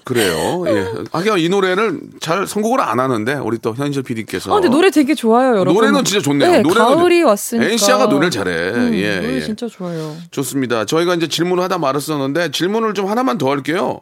그래요. 0.06 0.64
예. 0.68 0.88
하긴 1.12 1.38
이 1.38 1.50
노래를 1.50 2.00
잘 2.22 2.48
선곡을 2.48 2.80
안 2.80 3.02
하는데 3.02 3.34
우리 3.36 3.58
또 3.60 3.76
현실 3.76 4.04
PD께서. 4.04 4.52
아, 4.52 4.56
근데 4.56 4.70
노래 4.70 4.90
되게 4.90 5.14
좋아요, 5.16 5.50
여러분. 5.58 5.74
노래는 5.74 6.06
진짜 6.06 6.22
좋네요. 6.24 6.50
네, 6.50 6.62
노래는- 6.64 6.76
가을이 6.78 7.24
왔으니까. 7.24 7.70
NC가 7.72 8.06
노래를 8.06 8.32
잘해. 8.32 8.52
음, 8.70 8.94
예, 8.96 9.16
노래 9.20 9.36
예. 9.36 9.42
진짜 9.42 9.68
좋아요. 9.68 10.16
좋습니다. 10.32 10.86
저희가 10.86 11.16
이제 11.16 11.28
질문을 11.28 11.62
하다 11.66 11.78
말았었는데 11.78 12.52
질문을 12.52 12.94
좀 12.94 13.08
하나만 13.08 13.38
더 13.38 13.50
할게요. 13.52 14.00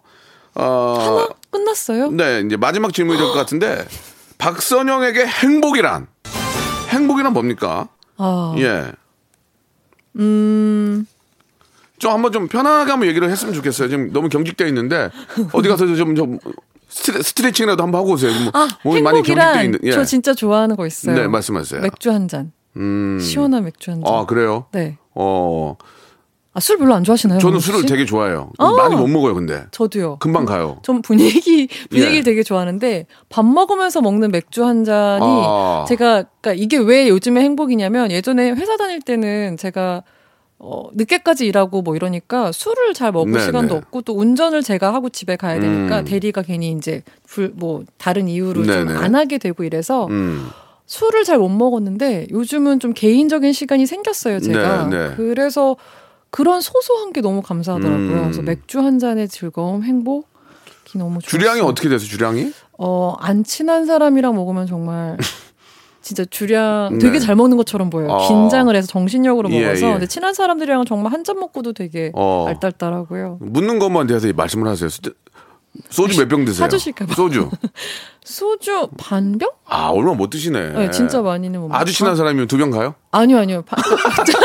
어, 0.54 1.26
끝났어요? 1.50 2.12
네, 2.12 2.44
이제 2.46 2.56
마지막 2.56 2.94
질문이 2.94 3.18
될 3.18 3.28
것 3.30 3.34
같은데 3.34 3.84
박선영에게 4.38 5.26
행복이란 5.26 6.06
행복이란 6.90 7.34
뭡니까? 7.34 7.90
아, 8.18 8.56
예. 8.58 8.92
음, 10.18 11.06
좀 12.00 12.12
한번 12.12 12.32
좀 12.32 12.48
편하게 12.48 12.92
한번 12.92 13.08
얘기를 13.10 13.30
했으면 13.30 13.54
좋겠어요. 13.54 13.90
지금 13.90 14.12
너무 14.12 14.30
경직돼 14.30 14.68
있는데 14.68 15.10
어디 15.54 15.70
가서 15.70 15.86
좀, 15.96 16.16
좀 16.16 16.40
스트레, 16.90 17.22
스트레칭이라도 17.22 17.84
한번 17.84 18.02
하고 18.02 18.12
오세요. 18.14 18.32
뭐, 18.32 18.52
아, 18.54 18.68
몸이 18.84 19.02
많이 19.02 19.22
경직돼 19.24 19.64
있는. 19.66 19.80
예. 19.84 19.92
저 19.92 20.04
진짜 20.04 20.34
좋아하는 20.34 20.76
거 20.76 20.86
있어요. 20.88 21.16
네, 21.16 21.28
말씀하세요. 21.28 21.82
맥주 21.82 22.12
한 22.12 22.28
잔. 22.28 22.52
음. 22.76 23.20
시원한 23.20 23.64
맥주 23.64 23.92
한 23.92 24.04
잔. 24.04 24.14
아 24.14 24.26
그래요? 24.26 24.66
네. 24.72 24.98
어, 25.14 25.76
아, 26.58 26.60
술 26.60 26.80
별로 26.80 26.96
안 26.96 27.04
좋아하시나요? 27.04 27.38
저는 27.38 27.60
술을 27.60 27.82
씨? 27.82 27.86
되게 27.86 28.04
좋아해요. 28.04 28.50
아. 28.58 28.72
많이 28.72 28.96
못 28.96 29.06
먹어요, 29.08 29.36
근데 29.36 29.66
저도요. 29.70 30.18
금방 30.18 30.46
가요. 30.46 30.80
좀 30.82 31.04
분위기 31.04 31.68
분위기를 31.92 32.16
예. 32.16 32.22
되게 32.24 32.42
좋아하는데 32.42 33.06
밥 33.30 33.46
먹으면서 33.46 34.02
먹는 34.02 34.32
맥주 34.32 34.66
한 34.66 34.84
잔이 34.84 35.24
아. 35.24 35.86
제가 35.88 36.24
그러니까 36.42 36.54
이게 36.54 36.78
왜 36.78 37.10
요즘에 37.10 37.42
행복이냐면 37.42 38.10
예전에 38.10 38.50
회사 38.50 38.76
다닐 38.76 39.02
때는 39.02 39.58
제가 39.58 40.02
어, 40.58 40.86
늦게까지 40.96 41.46
일하고 41.46 41.84
뭐 41.84 41.96
이러니까 41.96 42.52
술을 42.52 42.96
잘 42.96 43.12
먹을 43.12 43.34
네, 43.34 43.40
시간도 43.40 43.76
네. 43.76 43.78
없고 43.78 44.02
또 44.02 44.18
운전을 44.18 44.64
제가 44.64 44.92
하고 44.96 45.10
집에 45.10 45.36
가야 45.36 45.60
되니까 45.60 46.00
음. 46.00 46.06
대리가 46.06 46.42
괜히 46.42 46.72
이제 46.72 47.04
불, 47.28 47.52
뭐 47.54 47.84
다른 48.00 48.28
이유로 48.28 48.64
네, 48.64 48.74
좀 48.74 48.88
네. 48.88 48.94
안 48.96 49.14
하게 49.14 49.38
되고 49.38 49.64
이래서 49.64 50.08
음. 50.08 50.48
술을 50.88 51.24
잘 51.24 51.38
못 51.38 51.50
먹었는데 51.50 52.30
요즘은 52.32 52.80
좀 52.80 52.94
개인적인 52.94 53.54
시간이 53.54 53.86
생겼어요, 53.86 54.40
제가. 54.40 54.88
네, 54.88 55.10
네. 55.10 55.14
그래서 55.16 55.76
그런 56.38 56.62
소소한 56.62 57.14
게 57.14 57.22
너무 57.22 57.42
감사하더라고요. 57.42 58.12
음. 58.12 58.22
그래서 58.26 58.44
맥주 58.44 58.80
한 58.80 59.00
잔의 59.00 59.28
즐거움, 59.28 59.82
행복이 59.84 60.24
너무 60.94 61.20
좋았어요. 61.20 61.22
주량이 61.22 61.62
어떻게 61.62 61.90
돼서 61.90 62.06
주량이? 62.06 62.52
어, 62.78 63.16
안 63.18 63.44
친한 63.44 63.88
사람이랑 63.88 64.36
먹으면 64.36 64.68
정말 64.68 65.18
진짜 66.04 66.24
주량 66.26 66.90
네. 66.94 67.00
되게 67.00 67.18
잘 67.18 67.36
먹는 67.36 67.58
것처럼 67.58 67.90
보여요. 67.90 68.10
어. 68.12 68.28
긴장을 68.28 68.74
해서 68.76 68.88
정신력으로 68.88 69.50
예, 69.52 69.64
먹어서. 69.64 69.88
예. 69.88 69.92
근데 69.94 70.06
친한 70.06 70.36
사람들이랑은 70.36 70.86
정말 70.86 71.12
한 71.12 71.24
잔 71.24 71.40
먹고도 71.40 71.74
되게 71.74 72.12
어. 72.14 72.46
알딸딸하고요. 72.48 73.40
묻는 73.42 73.80
것만 73.80 74.06
대해서 74.06 74.32
말씀을 74.32 74.68
하세요. 74.68 74.90
스- 74.90 75.02
소주 75.90 76.20
몇 76.20 76.28
병 76.30 76.46
드세요? 76.46 76.66
사주실까 76.66 77.08
봐. 77.08 77.16
소주. 77.16 77.50
소주 78.28 78.90
반 78.98 79.38
병? 79.38 79.50
아 79.70 79.88
얼마 79.88 80.14
못 80.14 80.30
드시네. 80.30 80.70
네, 80.74 80.92
진짜 80.92 81.22
많이는 81.22 81.60
못 81.62 81.74
아주. 81.74 81.94
친한 81.94 82.16
사람이면 82.16 82.48
두 82.48 82.58
병 82.58 82.72
가요? 82.72 82.96
아니요, 83.12 83.38
아니요. 83.40 83.62
반- 83.66 83.80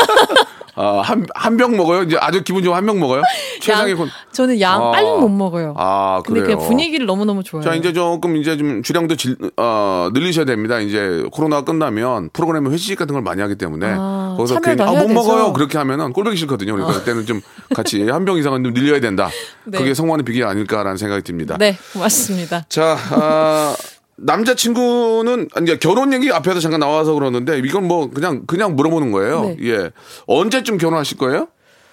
아, 0.74 1.02
한, 1.04 1.26
한 1.34 1.58
병 1.58 1.76
먹어요? 1.76 2.02
이제 2.04 2.16
아주 2.18 2.42
기분 2.42 2.62
좋으면 2.62 2.78
한병 2.78 2.98
먹어요? 2.98 3.22
최상의 3.60 3.90
양, 3.92 3.98
건. 3.98 4.08
저는 4.32 4.58
양 4.62 4.82
아. 4.82 4.90
빨리 4.90 5.06
못 5.06 5.28
먹어요. 5.28 5.74
아, 5.76 6.22
근데 6.24 6.40
그래요. 6.40 6.56
그냥 6.56 6.68
분위기를 6.70 7.04
너무너무 7.04 7.42
좋아해요. 7.44 7.68
자, 7.70 7.74
이제 7.76 7.92
조금 7.92 8.36
이제 8.38 8.56
좀 8.56 8.82
주량도 8.82 9.16
질, 9.16 9.36
어, 9.58 10.08
늘리셔야 10.14 10.46
됩니다. 10.46 10.78
이제 10.80 11.24
코로나가 11.30 11.64
끝나면 11.64 12.30
프로그램에 12.32 12.70
회식 12.70 12.98
같은 12.98 13.12
걸 13.12 13.20
많이 13.22 13.42
하기 13.42 13.56
때문에 13.56 13.86
아, 13.98 14.34
거기서 14.38 14.60
괜히 14.60 14.80
아, 14.82 14.86
못 14.86 15.00
되죠? 15.00 15.12
먹어요. 15.12 15.52
그렇게 15.52 15.76
하면은 15.76 16.10
꼴보기 16.14 16.38
싫거든요. 16.38 16.72
그러니까 16.72 16.98
그때는 17.00 17.26
좀 17.26 17.42
같이 17.74 18.02
한 18.08 18.24
병 18.24 18.38
이상은 18.38 18.64
좀 18.64 18.72
늘려야 18.72 18.98
된다. 18.98 19.28
네. 19.64 19.76
그게 19.76 19.92
성공하는 19.92 20.24
비결이 20.24 20.48
아닐까라는 20.48 20.96
생각이 20.96 21.22
듭니다. 21.22 21.58
네, 21.58 21.76
고맙습니다. 21.92 22.64
자, 22.70 22.96
아, 23.10 23.71
남자친구는 24.16 25.48
이제 25.62 25.78
결혼 25.78 26.12
얘기 26.12 26.30
앞에서 26.30 26.60
잠깐 26.60 26.80
나와서 26.80 27.14
그러는데 27.14 27.58
이건 27.58 27.88
뭐 27.88 28.10
그냥 28.10 28.44
그냥 28.46 28.76
물어보는 28.76 29.10
거예요. 29.12 29.42
네. 29.42 29.56
예. 29.62 29.90
언제쯤 30.26 30.78
결혼하실 30.78 31.18
거예요? 31.18 31.48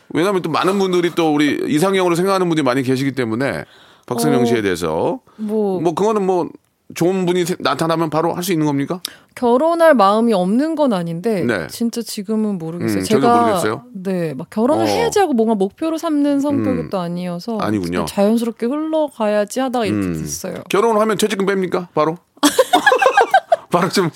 왜냐하면 0.10 0.42
또 0.42 0.50
많은 0.50 0.80
분들이 0.80 1.12
또 1.16 1.34
우리 1.34 1.60
이상형으로 1.68 2.16
생각하는 2.16 2.48
분들이 2.48 2.64
많이 2.64 2.84
계시기 2.84 3.14
때문에 3.14 3.66
박선영 4.08 4.42
어, 4.42 4.46
씨에 4.46 4.62
대해서 4.62 5.20
뭐, 5.38 5.80
뭐 5.82 5.94
그거는 5.94 6.26
뭐 6.26 6.50
좋은 6.96 7.26
분이 7.26 7.46
세- 7.46 7.56
나타나면 7.60 8.10
바로 8.10 8.34
할 8.34 8.44
수 8.44 8.52
있는 8.52 8.66
겁니까? 8.66 9.00
결혼할 9.36 9.94
마음이 9.94 10.34
없는 10.34 10.74
건 10.76 10.92
아닌데 10.92 11.44
네. 11.44 11.68
진짜 11.68 12.02
지금은 12.02 12.58
모르겠어요. 12.58 13.00
음, 13.00 13.04
제가 13.04 13.42
모르겠어요. 13.42 13.84
네, 13.94 14.34
막 14.34 14.50
결혼을 14.50 14.86
어. 14.86 14.88
해야지 14.88 15.20
하고 15.20 15.34
뭔가 15.34 15.54
목표로 15.56 15.98
삼는 16.00 16.40
성격이 16.40 16.80
음, 16.80 16.90
또 16.90 17.00
아니어서 17.00 17.58
아니군요. 17.60 18.06
자연스럽게 18.06 18.66
흘러가야지 18.66 19.60
하다가 19.60 19.86
이렇게 19.86 20.08
음. 20.08 20.14
됐어요. 20.14 20.56
결혼을 20.70 21.00
하면 21.02 21.18
퇴직금 21.18 21.46
뺍니까? 21.46 21.90
바로? 21.94 22.18
바로 23.72 23.88
좀확 23.90 24.12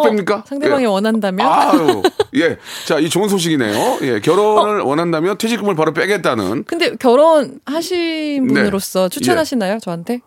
어, 0.00 0.02
뺍니까? 0.10 0.44
상대방이 0.46 0.82
예. 0.82 0.86
원한다면 0.88 1.46
아유, 1.46 2.02
예. 2.34 2.58
자, 2.86 2.98
이 2.98 3.08
좋은 3.08 3.28
소식이네요. 3.28 3.98
예, 4.02 4.20
결혼을 4.20 4.80
원한다면 4.80 5.38
퇴직금을 5.38 5.76
바로 5.76 5.92
빼겠다는. 5.92 6.64
근데 6.64 6.96
결혼하신 6.96 8.46
네. 8.48 8.52
분으로서 8.54 9.08
추천하시나요 9.08 9.78
저한테? 9.78 10.22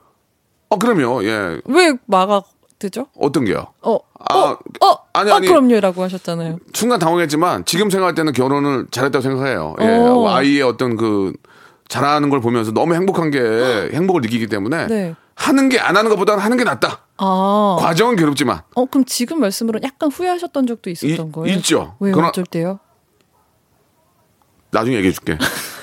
어, 0.69 0.77
그럼요. 0.77 1.23
예. 1.25 1.59
왜 1.65 1.93
마가 2.05 2.43
되죠? 2.77 3.07
어떤 3.17 3.43
게요? 3.45 3.67
어, 3.81 3.97
아, 4.29 4.35
어, 4.37 4.57
어, 4.85 4.97
아니, 5.13 5.31
어, 5.31 5.35
아니. 5.35 5.47
그럼요라고 5.47 6.03
하셨잖아요. 6.03 6.59
순간 6.73 6.99
당황했지만 6.99 7.65
지금 7.65 7.89
생각할 7.89 8.15
때는 8.15 8.31
결혼을 8.33 8.87
잘했다고 8.91 9.21
생각해요. 9.21 9.75
예. 9.81 9.85
어. 9.87 10.27
아이의 10.29 10.61
어떤 10.61 10.95
그 10.95 11.33
잘하는 11.89 12.29
걸 12.29 12.39
보면서 12.39 12.71
너무 12.71 12.93
행복한 12.93 13.31
게 13.31 13.39
행복을 13.93 14.21
느끼기 14.21 14.47
때문에 14.47 14.87
네. 14.87 15.15
하는 15.35 15.69
게 15.69 15.79
안 15.79 15.97
하는 15.97 16.09
것보다는 16.11 16.43
하는 16.43 16.55
게 16.57 16.63
낫다. 16.63 16.99
아, 17.17 17.77
과정은 17.79 18.15
괴롭지만 18.15 18.61
어 18.75 18.85
그럼 18.85 19.03
지금 19.05 19.39
말씀으로는 19.41 19.85
약간 19.87 20.09
후회하셨던 20.11 20.67
적도 20.67 20.89
있었던 20.89 21.27
이- 21.27 21.31
거예요? 21.31 21.57
있죠. 21.57 21.95
왜요? 21.99 22.13
그러나- 22.13 22.29
어쩔 22.29 22.43
때요? 22.45 22.79
나중에 24.71 24.97
얘기해 24.97 25.11
줄게. 25.13 25.37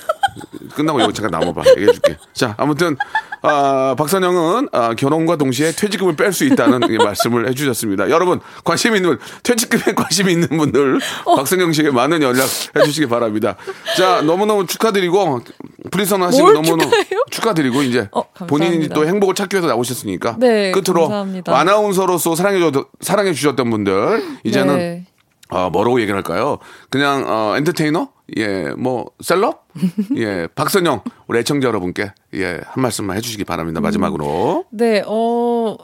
끝나고 0.75 1.01
이거 1.01 1.13
잠깐 1.13 1.39
남아봐. 1.41 1.63
얘기해 1.71 1.93
줄게. 1.93 2.17
자, 2.33 2.55
아무튼, 2.59 2.97
아, 3.43 3.95
박선영은 3.97 4.69
아, 4.73 4.95
결혼과 4.95 5.37
동시에 5.37 5.73
퇴직금을 5.73 6.17
뺄 6.17 6.33
수 6.33 6.45
있다는 6.45 6.91
이 6.91 6.97
말씀을 6.99 7.49
해주셨습니다. 7.49 8.11
여러분, 8.11 8.41
관심 8.65 8.97
있는 8.97 9.11
분, 9.11 9.19
퇴직금에 9.43 9.95
관심 9.97 10.29
있는 10.29 10.49
분들, 10.49 10.99
어. 11.25 11.37
박선영 11.37 11.73
씨에게 11.73 11.91
많은 11.91 12.23
연락 12.23 12.47
해주시기 12.77 13.07
바랍니다. 13.09 13.57
자, 13.97 14.23
너무너무 14.23 14.67
축하드리고, 14.67 15.43
프리선 15.91 16.23
하시고 16.23 16.43
뭘 16.43 16.55
너무너무 16.55 16.83
축하해요? 16.83 17.25
축하드리고, 17.31 17.83
이제 17.83 18.09
어. 18.13 18.23
본인이 18.47 18.89
또 18.89 19.07
행복을 19.07 19.35
찾기 19.35 19.55
위해서 19.57 19.69
나오셨으니까. 19.69 20.37
네, 20.39 20.73
끝으로 20.73 21.03
감사합니다. 21.03 21.57
아나운서로서 21.57 22.35
사랑해, 22.35 22.61
사랑해 23.01 23.33
주셨던 23.33 23.71
분들, 23.71 24.23
이제는 24.45 24.77
네. 24.77 25.07
아, 25.49 25.69
뭐라고 25.71 26.01
얘기를 26.01 26.17
할까요? 26.17 26.59
그냥, 26.91 27.25
어, 27.29 27.55
엔터테이너? 27.57 28.16
예, 28.37 28.71
뭐, 28.77 29.07
셀럽? 29.21 29.69
예, 30.17 30.49
박선영, 30.55 31.03
우리 31.29 31.39
애청자 31.39 31.69
여러분께, 31.69 32.13
예, 32.35 32.61
한 32.65 32.83
말씀만 32.83 33.17
해 33.17 33.21
주시기 33.21 33.45
바랍니다. 33.45 33.81
마지막으로. 33.81 34.65
네, 34.71 35.03
어, 35.07 35.77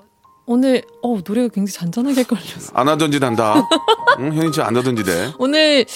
오늘, 0.47 0.82
어, 1.03 1.18
노래가 1.26 1.49
굉장히 1.49 1.72
잔잔하게 1.72 2.24
걸려서. 2.24 2.72
안 2.74 2.88
하던 2.88 3.12
짓 3.12 3.22
한다. 3.22 3.68
응, 4.18 4.32
현이 4.34 4.53
씨안 4.53 4.76
하던 4.76 4.97
짓 4.97 5.09
해. 5.09 5.32
오늘 5.38 5.86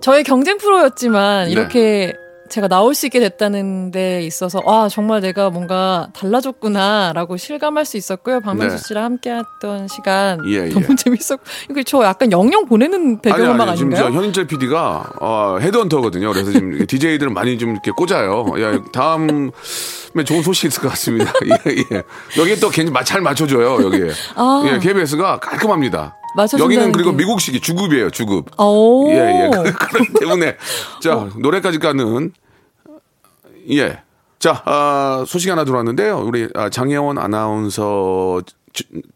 저의 0.00 0.24
경쟁 0.24 0.58
프로였지만 0.58 1.46
네. 1.46 1.52
이렇게 1.52 2.14
제가 2.48 2.68
나올 2.68 2.94
수 2.94 3.06
있게 3.06 3.20
됐다는 3.20 3.90
데 3.90 4.22
있어서 4.22 4.60
아 4.66 4.88
정말 4.90 5.20
내가 5.20 5.50
뭔가 5.50 6.08
달라졌구나라고 6.14 7.36
실감할 7.36 7.84
수 7.84 7.96
있었고요. 7.96 8.40
박명수 8.40 8.76
네. 8.76 8.82
씨랑 8.86 9.04
함께했던 9.04 9.88
시간 9.88 10.40
예, 10.46 10.64
예. 10.66 10.68
너무 10.68 10.96
재밌었고 10.96 11.42
이거 11.70 11.82
저 11.84 12.02
약간 12.04 12.32
영영 12.32 12.66
보내는 12.66 13.20
배경음악 13.20 13.76
지금 13.76 13.90
저 13.94 14.04
아닌가요? 14.04 14.20
현인철 14.20 14.46
PD가 14.46 15.10
어, 15.20 15.58
헤드헌터거든요. 15.60 16.32
그래서 16.32 16.50
지금 16.52 16.86
DJ들은 16.86 17.32
많이 17.34 17.58
좀 17.58 17.70
이렇게 17.72 17.90
꽂아요. 17.90 18.46
야, 18.60 18.82
다음에 18.92 19.50
좋은 20.24 20.42
소식 20.42 20.66
있을 20.66 20.82
것 20.82 20.88
같습니다. 20.90 21.32
예, 21.66 21.74
예. 21.92 22.02
여기 22.38 22.58
또 22.60 22.70
괜히 22.70 22.90
마- 22.90 23.04
잘 23.04 23.20
맞춰줘요. 23.20 23.78
여기. 23.82 24.02
아. 24.36 24.64
예, 24.66 24.78
KBS가 24.78 25.38
깔끔합니다. 25.40 26.16
맞춰준다는 26.38 26.74
여기는 26.76 26.92
그리고 26.92 27.10
게. 27.10 27.16
미국식이 27.16 27.60
주급이에요. 27.60 28.10
주급. 28.10 28.48
오. 28.60 29.08
예, 29.10 29.44
예. 29.46 29.50
그렇기 29.70 30.12
때문에 30.20 30.56
자 31.02 31.28
노래까지 31.36 31.78
가는 31.78 32.32
예. 33.72 34.00
자 34.38 34.62
아, 34.64 35.24
소식 35.26 35.50
하나 35.50 35.64
들어왔는데요. 35.64 36.18
우리 36.24 36.48
아, 36.54 36.70
장혜원 36.70 37.18
아나운서 37.18 38.40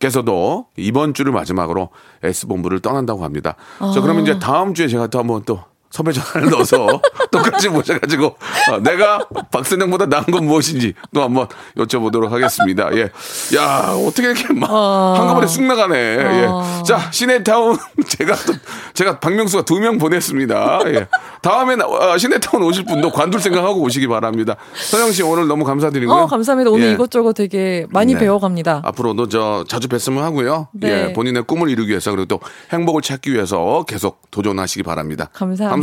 께서도 0.01 0.67
이번 0.77 1.15
주를 1.15 1.31
마지막으로 1.33 1.91
S 2.25 2.49
본부를 2.49 2.81
떠난다고 2.81 3.23
합니다. 3.23 3.55
자 3.95 4.01
그러면 4.01 4.23
이제 4.25 4.39
다음 4.41 4.75
주에 4.75 4.89
제가 4.89 5.07
또 5.07 5.21
한번 5.21 5.43
또 5.47 5.61
섭외 5.93 6.13
전화를 6.13 6.51
넣어서 6.51 7.01
똑같이 7.31 7.69
모셔가지고 7.69 8.37
아, 8.71 8.79
내가 8.79 9.25
박선영보다 9.51 10.07
나은 10.07 10.25
건 10.25 10.47
무엇인지 10.47 10.95
또 11.15 11.23
한번 11.23 11.47
여쭤보도록 11.77 12.31
하겠습니다. 12.31 12.89
예, 12.95 13.11
야 13.57 13.95
어떻게 14.07 14.31
이렇게 14.31 14.53
막 14.55 14.69
한꺼번에 14.71 15.47
쑥 15.47 15.63
나가네. 15.63 15.95
예, 15.97 16.49
자 16.87 17.11
시내타운 17.13 17.77
제가 18.09 18.35
또 18.47 18.55
제가 18.95 19.21
박명수가 19.21 19.65
두 19.65 19.83
명 19.83 19.99
보냈습니다. 19.99 20.81
예, 20.87 21.09
다음에 21.43 21.75
어, 21.83 22.17
시내타운 22.17 22.63
오실 22.63 22.85
분도 22.85 23.11
관둘 23.11 23.41
생각하고 23.41 23.81
오시기 23.83 24.07
바랍니다. 24.09 24.55
서영 24.75 25.11
씨 25.13 25.23
오늘 25.23 25.47
너무 25.49 25.65
감사드리고요. 25.65 26.17
어, 26.17 26.27
감사합니다. 26.27 26.71
오늘 26.71 26.87
예. 26.87 26.93
이것저것 26.93 27.33
되게 27.35 27.87
많이 27.91 28.15
네. 28.15 28.21
배워갑니다. 28.21 28.83
앞으로도 28.85 29.29
저 29.29 29.65
자주 29.69 29.89
뵀으면 29.89 30.19
하고요. 30.21 30.69
네. 30.73 31.09
예, 31.09 31.13
본인의 31.13 31.43
꿈을 31.45 31.69
이루기 31.69 31.91
위해서 31.91 32.11
그리고 32.13 32.27
또 32.27 32.41
행복을 32.73 33.03
찾기 33.03 33.33
위해서 33.35 33.85
계속 33.89 34.23
도전하시기 34.31 34.83
바랍니다. 34.85 35.29
감사합니다. 35.33 35.71
감사합니다. 35.71 35.82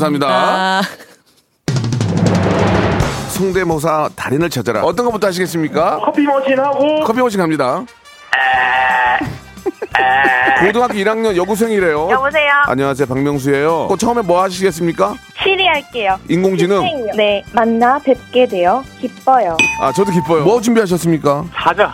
성대모사 3.30 4.10
달인을 4.16 4.50
찾아라. 4.50 4.82
어떤 4.84 5.06
것부터 5.06 5.28
하시겠습니까? 5.28 6.00
커피 6.04 6.24
머신 6.24 6.60
하고 6.60 7.04
커피 7.06 7.20
머신 7.20 7.40
갑니다. 7.40 7.84
고등학교 10.62 10.94
1학년 10.96 11.36
여고생이래요. 11.38 12.10
여보세요? 12.12 12.52
안녕하세요, 12.68 13.08
박명수예요. 13.08 13.88
그 13.88 13.98
처음에 13.98 14.22
뭐 14.22 14.42
하시겠습니까? 14.44 15.16
시리 15.42 15.66
할게요. 15.66 16.18
인공지능. 16.28 16.82
네, 17.16 17.44
만나 17.54 17.98
뵙게 18.00 18.46
되어 18.46 18.84
기뻐요. 19.00 19.56
아, 19.82 19.94
저도 19.94 20.12
기뻐요. 20.12 20.44
뭐 20.44 20.60
준비하셨습니까? 20.60 21.46
사자. 21.64 21.94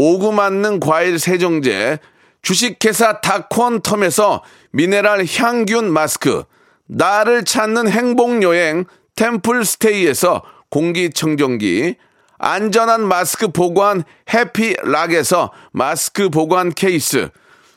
오구 0.00 0.30
맞는 0.30 0.78
과일 0.78 1.18
세정제 1.18 1.98
주식회사 2.42 3.20
다콘텀에서 3.20 4.42
미네랄 4.70 5.26
향균 5.28 5.92
마스크 5.92 6.44
나를 6.86 7.44
찾는 7.44 7.88
행복여행 7.88 8.84
템플스테이에서 9.16 10.44
공기청정기 10.70 11.96
안전한 12.38 13.08
마스크 13.08 13.48
보관 13.48 14.04
해피락에서 14.32 15.50
마스크 15.72 16.30
보관 16.30 16.72
케이스 16.72 17.30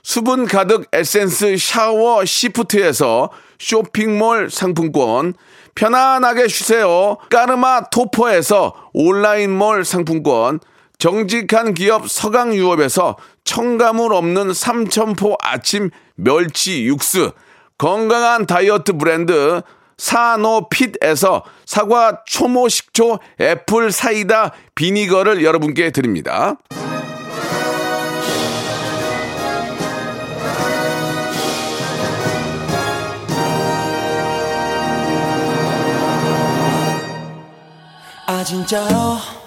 수분 0.03 0.45
가득 0.45 0.89
에센스 0.93 1.57
샤워 1.57 2.23
시프트에서 2.23 3.31
쇼핑몰 3.57 4.51
상품권, 4.51 5.33
편안하게 5.75 6.47
쉬세요. 6.47 7.17
까르마 7.29 7.89
토퍼에서 7.91 8.73
온라인몰 8.93 9.85
상품권, 9.85 10.59
정직한 11.01 11.73
기업 11.73 12.07
서강유업에서 12.07 13.17
첨가물 13.43 14.13
없는 14.13 14.53
삼천포 14.53 15.35
아침 15.41 15.89
멸치 16.13 16.85
육수, 16.85 17.31
건강한 17.79 18.45
다이어트 18.45 18.93
브랜드 18.93 19.63
사노핏에서 19.97 21.43
사과 21.65 22.21
초모 22.27 22.69
식초 22.69 23.17
애플 23.39 23.91
사이다 23.91 24.51
비니거를 24.75 25.43
여러분께 25.43 25.89
드립니다. 25.89 26.57
아 38.27 38.43
진짜요 38.43 39.40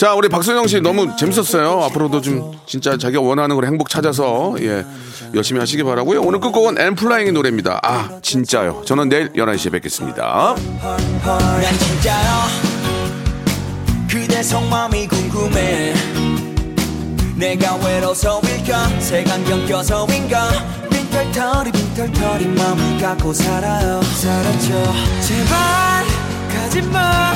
자, 0.00 0.14
우리 0.14 0.30
박선영 0.30 0.66
씨 0.66 0.80
너무 0.80 1.14
재밌었어요. 1.14 1.82
앞으로도 1.82 2.22
좀 2.22 2.58
진짜 2.64 2.96
자기가 2.96 3.20
원하는 3.20 3.54
걸 3.54 3.66
행복 3.66 3.90
찾아서 3.90 4.54
예 4.60 4.82
열심히 5.34 5.60
하시기 5.60 5.82
바라고요. 5.82 6.22
오늘 6.22 6.40
끝곡은 6.40 6.78
엠플라잉의 6.80 7.34
노래입니다. 7.34 7.80
아, 7.82 8.18
진짜요. 8.22 8.82
저는 8.86 9.10
내일 9.10 9.30
11시에 9.34 9.70
뵙겠습니다. 9.72 10.54
난 11.22 11.78
진짜요 11.78 12.30
그대 14.10 14.42
속마음이 14.42 15.06
궁금해 15.06 15.92
내가 17.36 17.76
외로워서일까 17.76 19.00
색안경 19.00 19.66
껴서인가 19.66 20.48
빈털터리 20.88 21.72
빈털터리 21.72 22.46
마음을 22.46 23.02
갖고 23.02 23.34
살아요 23.34 24.00
살았죠 24.00 24.68
제발 25.20 26.04
가지 26.54 26.80
마 26.88 27.34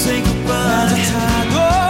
say 0.00 0.22
goodbye. 0.22 1.89